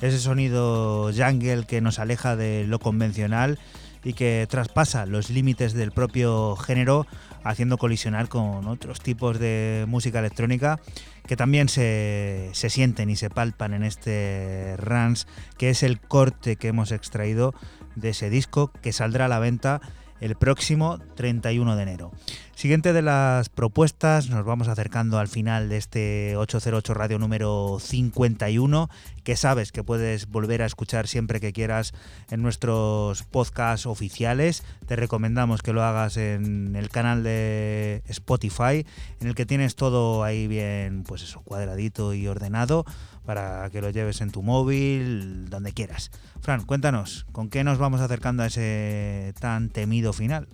Ese 0.00 0.18
sonido 0.18 1.12
jungle 1.16 1.64
que 1.64 1.80
nos 1.80 2.00
aleja 2.00 2.34
de 2.34 2.64
lo 2.66 2.80
convencional 2.80 3.60
y 4.02 4.14
que 4.14 4.48
traspasa 4.50 5.06
los 5.06 5.30
límites 5.30 5.72
del 5.72 5.92
propio 5.92 6.56
género 6.56 7.06
haciendo 7.44 7.78
colisionar 7.78 8.28
con 8.28 8.66
otros 8.66 9.00
tipos 9.00 9.38
de 9.38 9.84
música 9.86 10.18
electrónica 10.18 10.80
que 11.28 11.36
también 11.36 11.68
se, 11.68 12.48
se, 12.52 12.70
sienten 12.70 13.10
y 13.10 13.16
se 13.16 13.28
palpan 13.28 13.74
en 13.74 13.84
este 13.84 14.74
Rans, 14.78 15.28
que 15.58 15.68
es 15.68 15.84
el 15.84 16.00
corte 16.00 16.56
que 16.56 16.68
hemos 16.68 16.90
extraído 16.90 17.54
de 17.96 18.08
ese 18.08 18.30
disco 18.30 18.72
que 18.82 18.92
saldrá 18.92 19.26
a 19.26 19.28
la 19.28 19.38
venta 19.38 19.80
el 20.20 20.36
próximo 20.36 20.98
31 21.16 21.76
de 21.76 21.82
enero. 21.82 22.12
Siguiente 22.54 22.92
de 22.92 23.02
las 23.02 23.50
propuestas, 23.50 24.30
nos 24.30 24.44
vamos 24.44 24.66
acercando 24.66 25.20
al 25.20 25.28
final 25.28 25.68
de 25.68 25.76
este 25.76 26.36
808 26.36 26.92
Radio 26.92 27.18
número 27.20 27.78
51, 27.80 28.90
que 29.22 29.36
sabes 29.36 29.70
que 29.70 29.84
puedes 29.84 30.28
volver 30.28 30.62
a 30.62 30.66
escuchar 30.66 31.06
siempre 31.06 31.38
que 31.38 31.52
quieras 31.52 31.94
en 32.30 32.42
nuestros 32.42 33.22
podcasts 33.22 33.86
oficiales. 33.86 34.64
Te 34.86 34.96
recomendamos 34.96 35.62
que 35.62 35.72
lo 35.72 35.84
hagas 35.84 36.16
en 36.16 36.74
el 36.74 36.88
canal 36.88 37.22
de 37.22 38.02
Spotify, 38.08 38.84
en 39.20 39.28
el 39.28 39.36
que 39.36 39.46
tienes 39.46 39.76
todo 39.76 40.24
ahí 40.24 40.48
bien, 40.48 41.04
pues 41.04 41.22
eso, 41.22 41.42
cuadradito 41.42 42.12
y 42.12 42.26
ordenado 42.26 42.84
para 43.28 43.68
que 43.68 43.82
lo 43.82 43.90
lleves 43.90 44.22
en 44.22 44.30
tu 44.30 44.42
móvil, 44.42 45.50
donde 45.50 45.74
quieras. 45.74 46.10
Fran, 46.40 46.64
cuéntanos, 46.64 47.26
¿con 47.30 47.50
qué 47.50 47.62
nos 47.62 47.76
vamos 47.76 48.00
acercando 48.00 48.42
a 48.42 48.46
ese 48.46 49.34
tan 49.38 49.68
temido 49.68 50.14
final? 50.14 50.48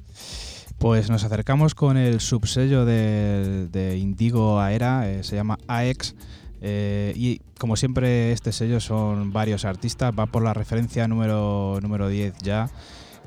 Pues 0.79 1.09
nos 1.09 1.23
acercamos 1.23 1.77
con 1.77 1.97
el 1.97 2.19
subsello 2.19 2.85
de, 2.85 3.69
de 3.71 3.97
Indigo 3.99 4.61
Aera, 4.61 5.09
eh, 5.09 5.23
se 5.23 5.37
llama 5.37 5.57
AX. 5.69 6.17
Eh, 6.63 7.13
y 7.15 7.43
como 7.61 7.77
siempre, 7.77 8.33
este 8.33 8.51
sello 8.51 8.81
son 8.81 9.33
varios 9.33 9.65
artistas, 9.65 10.13
va 10.13 10.27
por 10.27 10.43
la 10.43 10.53
referencia 10.53 11.07
número, 11.07 11.79
número 11.81 12.09
10 12.09 12.39
ya. 12.39 12.69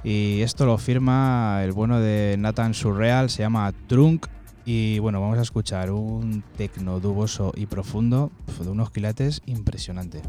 Y 0.03 0.41
esto 0.41 0.65
lo 0.65 0.78
firma 0.78 1.61
el 1.64 1.72
bueno 1.72 2.02
de 2.02 2.36
Nathan 2.38 2.74
Surreal, 2.74 3.30
se 3.30 3.44
llama 3.44 3.72
Trunk. 3.88 4.28
Y 4.69 4.99
bueno, 4.99 5.22
vamos 5.22 5.39
a 5.39 5.44
escuchar 5.44 5.91
un 5.91 6.44
tecno 6.57 6.99
duboso 6.99 7.53
y 7.56 7.68
profundo 7.68 8.31
de 8.60 8.69
unos 8.69 8.91
quilates 8.91 9.41
impresionante. 9.45 10.22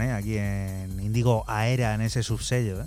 ¿Eh? 0.00 0.12
aquí 0.12 0.38
en 0.38 1.00
Indigo 1.00 1.44
Aera, 1.46 1.94
en 1.94 2.00
ese 2.00 2.22
subsello. 2.22 2.80
¿eh? 2.80 2.86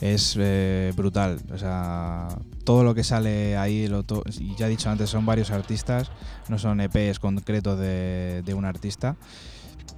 Es 0.00 0.36
eh, 0.38 0.92
brutal. 0.96 1.40
O 1.52 1.58
sea, 1.58 2.28
todo 2.64 2.84
lo 2.84 2.94
que 2.94 3.04
sale 3.04 3.56
ahí, 3.56 3.88
lo 3.88 4.04
y 4.38 4.54
ya 4.56 4.66
he 4.66 4.70
dicho 4.70 4.90
antes, 4.90 5.10
son 5.10 5.26
varios 5.26 5.50
artistas, 5.50 6.10
no 6.48 6.58
son 6.58 6.80
EPs 6.80 7.18
concretos 7.18 7.78
de, 7.78 8.54
un 8.54 8.64
artista. 8.64 9.16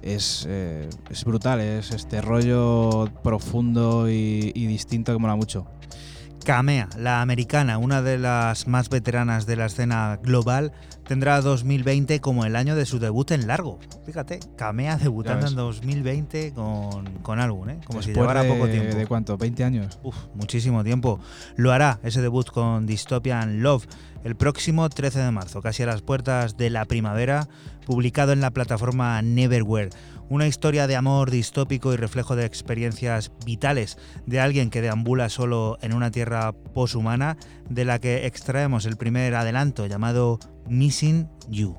Es, 0.01 0.45
es, 0.45 1.23
brutal, 1.23 1.61
es 1.61 1.91
este 1.91 2.21
rollo 2.21 3.09
profundo 3.23 4.09
y 4.09 4.67
distinto 4.67 5.13
que 5.13 5.19
mola 5.19 5.35
mucho. 5.35 5.67
Kamea, 6.43 6.89
la 6.97 7.21
americana, 7.21 7.77
una 7.77 8.01
de 8.01 8.17
las 8.17 8.67
más 8.67 8.89
veteranas 8.89 9.45
de 9.45 9.55
la 9.55 9.67
escena 9.67 10.19
global, 10.21 10.73
tendrá 11.07 11.39
2020 11.39 12.19
como 12.19 12.43
el 12.45 12.57
año 12.57 12.75
de 12.75 12.85
su 12.85 12.99
debut 12.99 13.31
en 13.31 13.47
largo. 13.47 13.79
Fíjate, 14.05 14.39
Kamea 14.57 14.97
debutando 14.97 15.47
en 15.47 15.55
2020 15.55 16.53
con, 16.53 17.05
con 17.21 17.39
álbum, 17.39 17.69
¿eh? 17.69 17.79
como 17.85 18.01
si 18.01 18.13
llevara 18.13 18.43
poco 18.43 18.67
tiempo. 18.67 18.95
¿De 18.95 19.07
cuánto? 19.07 19.37
¿20 19.37 19.63
años? 19.63 19.99
Uf, 20.03 20.15
muchísimo 20.35 20.83
tiempo. 20.83 21.19
Lo 21.55 21.71
hará 21.71 21.99
ese 22.03 22.21
debut 22.21 22.49
con 22.49 22.85
Dystopian 22.85 23.63
Love 23.63 23.87
el 24.23 24.35
próximo 24.35 24.87
13 24.89 25.19
de 25.19 25.31
marzo, 25.31 25.61
casi 25.61 25.83
a 25.83 25.85
las 25.85 26.01
puertas 26.01 26.57
de 26.57 26.69
la 26.69 26.85
primavera, 26.85 27.47
publicado 27.85 28.31
en 28.31 28.41
la 28.41 28.51
plataforma 28.51 29.21
Neverwhere 29.21 29.89
una 30.33 30.47
historia 30.47 30.87
de 30.87 30.95
amor 30.95 31.29
distópico 31.29 31.93
y 31.93 31.95
reflejo 31.95 32.35
de 32.35 32.45
experiencias 32.45 33.31
vitales 33.45 33.99
de 34.25 34.39
alguien 34.39 34.71
que 34.71 34.81
deambula 34.81 35.29
solo 35.29 35.77
en 35.83 35.93
una 35.93 36.09
tierra 36.09 36.53
poshumana, 36.73 37.37
de 37.69 37.85
la 37.85 37.99
que 37.99 38.25
extraemos 38.25 38.87
el 38.87 38.97
primer 38.97 39.35
adelanto 39.35 39.85
llamado 39.85 40.39
Missing 40.67 41.29
You. 41.49 41.77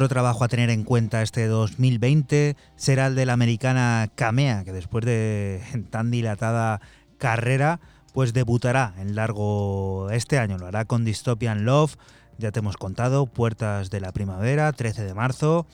Otro 0.00 0.08
trabajo 0.08 0.44
a 0.44 0.48
tener 0.48 0.70
en 0.70 0.84
cuenta 0.84 1.20
este 1.20 1.46
2020 1.46 2.56
será 2.74 3.08
el 3.08 3.14
de 3.14 3.26
la 3.26 3.34
americana 3.34 4.08
Kamea, 4.14 4.64
que 4.64 4.72
después 4.72 5.04
de 5.04 5.60
tan 5.90 6.10
dilatada 6.10 6.80
carrera, 7.18 7.80
pues 8.14 8.32
debutará 8.32 8.94
en 8.96 9.14
largo 9.14 10.08
este 10.10 10.38
año. 10.38 10.56
Lo 10.56 10.68
hará 10.68 10.86
con 10.86 11.04
Dystopian 11.04 11.66
Love, 11.66 11.96
ya 12.38 12.50
te 12.50 12.60
hemos 12.60 12.78
contado, 12.78 13.26
Puertas 13.26 13.90
de 13.90 14.00
la 14.00 14.10
Primavera, 14.12 14.72
13 14.72 15.04
de 15.04 15.12
marzo. 15.12 15.66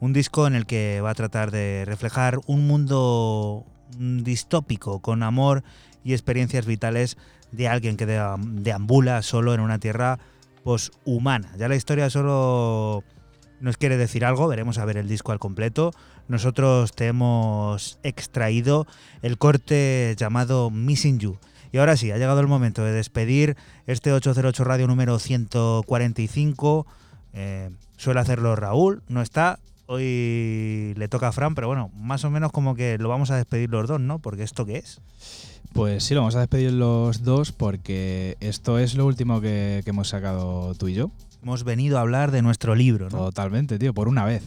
Un 0.00 0.14
disco 0.14 0.46
en 0.46 0.54
el 0.54 0.64
que 0.64 1.02
va 1.02 1.10
a 1.10 1.14
tratar 1.14 1.50
de 1.50 1.84
reflejar 1.84 2.40
un 2.46 2.66
mundo 2.66 3.66
distópico, 3.98 5.00
con 5.00 5.22
amor 5.22 5.62
y 6.02 6.14
experiencias 6.14 6.64
vitales 6.64 7.18
de 7.52 7.68
alguien 7.68 7.98
que 7.98 8.06
deambula 8.06 9.20
solo 9.20 9.52
en 9.52 9.60
una 9.60 9.78
tierra 9.78 10.20
poshumana. 10.62 11.54
Ya 11.58 11.68
la 11.68 11.76
historia 11.76 12.08
solo 12.08 13.04
nos 13.64 13.78
quiere 13.78 13.96
decir 13.96 14.26
algo, 14.26 14.46
veremos 14.46 14.76
a 14.76 14.84
ver 14.84 14.98
el 14.98 15.08
disco 15.08 15.32
al 15.32 15.38
completo. 15.38 15.92
Nosotros 16.28 16.92
te 16.92 17.06
hemos 17.06 17.98
extraído 18.02 18.86
el 19.22 19.38
corte 19.38 20.14
llamado 20.18 20.70
Missing 20.70 21.18
You. 21.18 21.38
Y 21.72 21.78
ahora 21.78 21.96
sí, 21.96 22.10
ha 22.10 22.18
llegado 22.18 22.40
el 22.40 22.46
momento 22.46 22.84
de 22.84 22.92
despedir 22.92 23.56
este 23.86 24.12
808 24.12 24.64
Radio 24.64 24.86
número 24.86 25.18
145. 25.18 26.86
Eh, 27.32 27.70
suele 27.96 28.20
hacerlo 28.20 28.54
Raúl, 28.54 29.02
no 29.08 29.22
está. 29.22 29.58
Hoy 29.86 30.92
le 30.96 31.08
toca 31.08 31.28
a 31.28 31.32
Fran, 31.32 31.54
pero 31.54 31.66
bueno, 31.66 31.90
más 31.96 32.22
o 32.24 32.30
menos 32.30 32.52
como 32.52 32.74
que 32.74 32.98
lo 32.98 33.08
vamos 33.08 33.30
a 33.30 33.36
despedir 33.36 33.70
los 33.70 33.88
dos, 33.88 33.98
¿no? 33.98 34.18
Porque 34.18 34.42
esto 34.42 34.66
qué 34.66 34.76
es. 34.76 35.00
Pues 35.72 36.04
sí, 36.04 36.12
lo 36.12 36.20
vamos 36.20 36.36
a 36.36 36.40
despedir 36.40 36.70
los 36.72 37.24
dos 37.24 37.50
porque 37.50 38.36
esto 38.40 38.78
es 38.78 38.94
lo 38.94 39.06
último 39.06 39.40
que, 39.40 39.80
que 39.84 39.90
hemos 39.90 40.08
sacado 40.08 40.74
tú 40.74 40.88
y 40.88 40.94
yo 40.94 41.10
hemos 41.44 41.62
venido 41.62 41.98
a 41.98 42.00
hablar 42.00 42.30
de 42.30 42.40
nuestro 42.40 42.74
libro, 42.74 43.10
¿no? 43.10 43.18
Totalmente, 43.18 43.78
tío, 43.78 43.92
por 43.92 44.08
una 44.08 44.24
vez. 44.24 44.42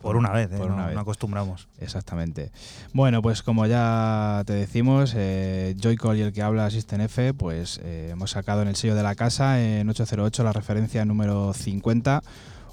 Por 0.00 0.16
una 0.16 0.30
vez, 0.30 0.50
¿eh? 0.50 0.56
por 0.56 0.70
una 0.70 0.86
vez. 0.86 0.94
no 0.94 1.02
acostumbramos. 1.02 1.68
Exactamente. 1.78 2.50
Bueno, 2.94 3.20
pues 3.20 3.42
como 3.42 3.66
ya 3.66 4.42
te 4.46 4.54
decimos, 4.54 5.12
eh, 5.14 5.76
Joycall 5.80 6.16
y 6.16 6.22
el 6.22 6.32
que 6.32 6.42
habla 6.42 6.70
System 6.70 7.02
F, 7.02 7.34
pues 7.34 7.80
eh, 7.84 8.08
hemos 8.10 8.30
sacado 8.30 8.62
en 8.62 8.68
el 8.68 8.76
sello 8.76 8.94
de 8.94 9.02
la 9.02 9.14
casa 9.14 9.62
en 9.62 9.88
808 9.88 10.42
la 10.42 10.52
referencia 10.52 11.04
número 11.04 11.52
50 11.52 12.22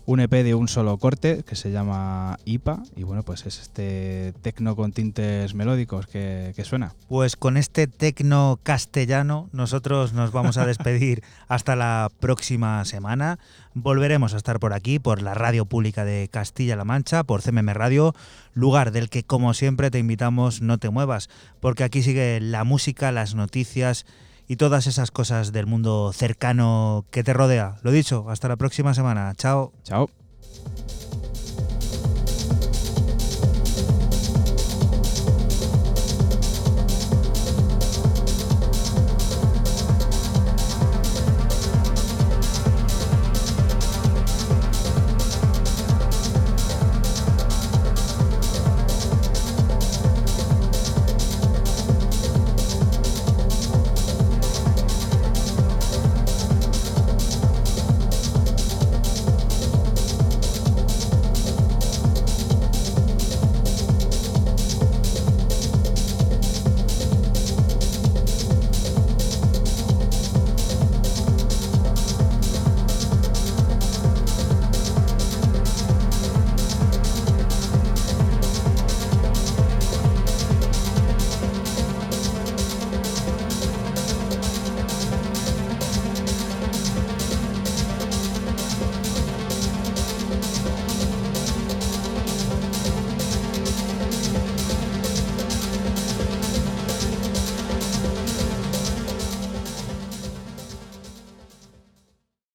un 0.09 0.19
EP 0.21 0.31
de 0.31 0.55
un 0.55 0.67
solo 0.67 0.97
corte 0.97 1.43
que 1.43 1.55
se 1.55 1.69
llama 1.69 2.39
IPA 2.43 2.81
y 2.95 3.03
bueno, 3.03 3.21
pues 3.21 3.45
es 3.45 3.59
este 3.59 4.33
tecno 4.41 4.75
con 4.75 4.91
tintes 4.91 5.53
melódicos 5.53 6.07
que, 6.07 6.51
suena. 6.63 6.95
Pues 7.07 7.35
con 7.35 7.57
este 7.57 7.85
tecno 7.85 8.59
castellano 8.63 9.49
nosotros 9.51 10.13
nos 10.13 10.31
vamos 10.31 10.57
a 10.57 10.65
despedir 10.65 11.21
hasta 11.47 11.75
la 11.75 12.09
próxima 12.19 12.83
semana. 12.85 13.37
Volveremos 13.75 14.33
a 14.33 14.37
estar 14.37 14.59
por 14.59 14.73
aquí, 14.73 14.97
por 14.97 15.21
la 15.21 15.35
radio 15.35 15.65
pública 15.65 16.03
de 16.05 16.27
Castilla-La 16.31 16.85
Mancha, 16.85 17.23
por 17.23 17.43
CMM 17.43 17.69
Radio, 17.69 18.15
lugar 18.55 18.91
del 18.91 19.11
que 19.11 19.21
como 19.21 19.53
siempre 19.53 19.91
te 19.91 19.99
invitamos 19.99 20.63
no 20.63 20.79
te 20.79 20.89
muevas, 20.89 21.29
porque 21.59 21.83
aquí 21.83 22.01
sigue 22.01 22.39
la 22.41 22.63
música, 22.63 23.11
las 23.11 23.35
noticias 23.35 24.07
y 24.49 24.55
todas 24.55 24.87
esas 24.87 25.11
cosas 25.11 25.51
del 25.53 25.67
mundo 25.67 26.11
cercano 26.11 27.05
que 27.11 27.23
te 27.23 27.33
rodea. 27.33 27.75
Lo 27.83 27.91
dicho, 27.91 28.25
hasta 28.29 28.47
la 28.47 28.57
próxima 28.57 28.95
semana. 28.95 29.31
Chao. 29.37 29.71
Chao. 29.83 30.09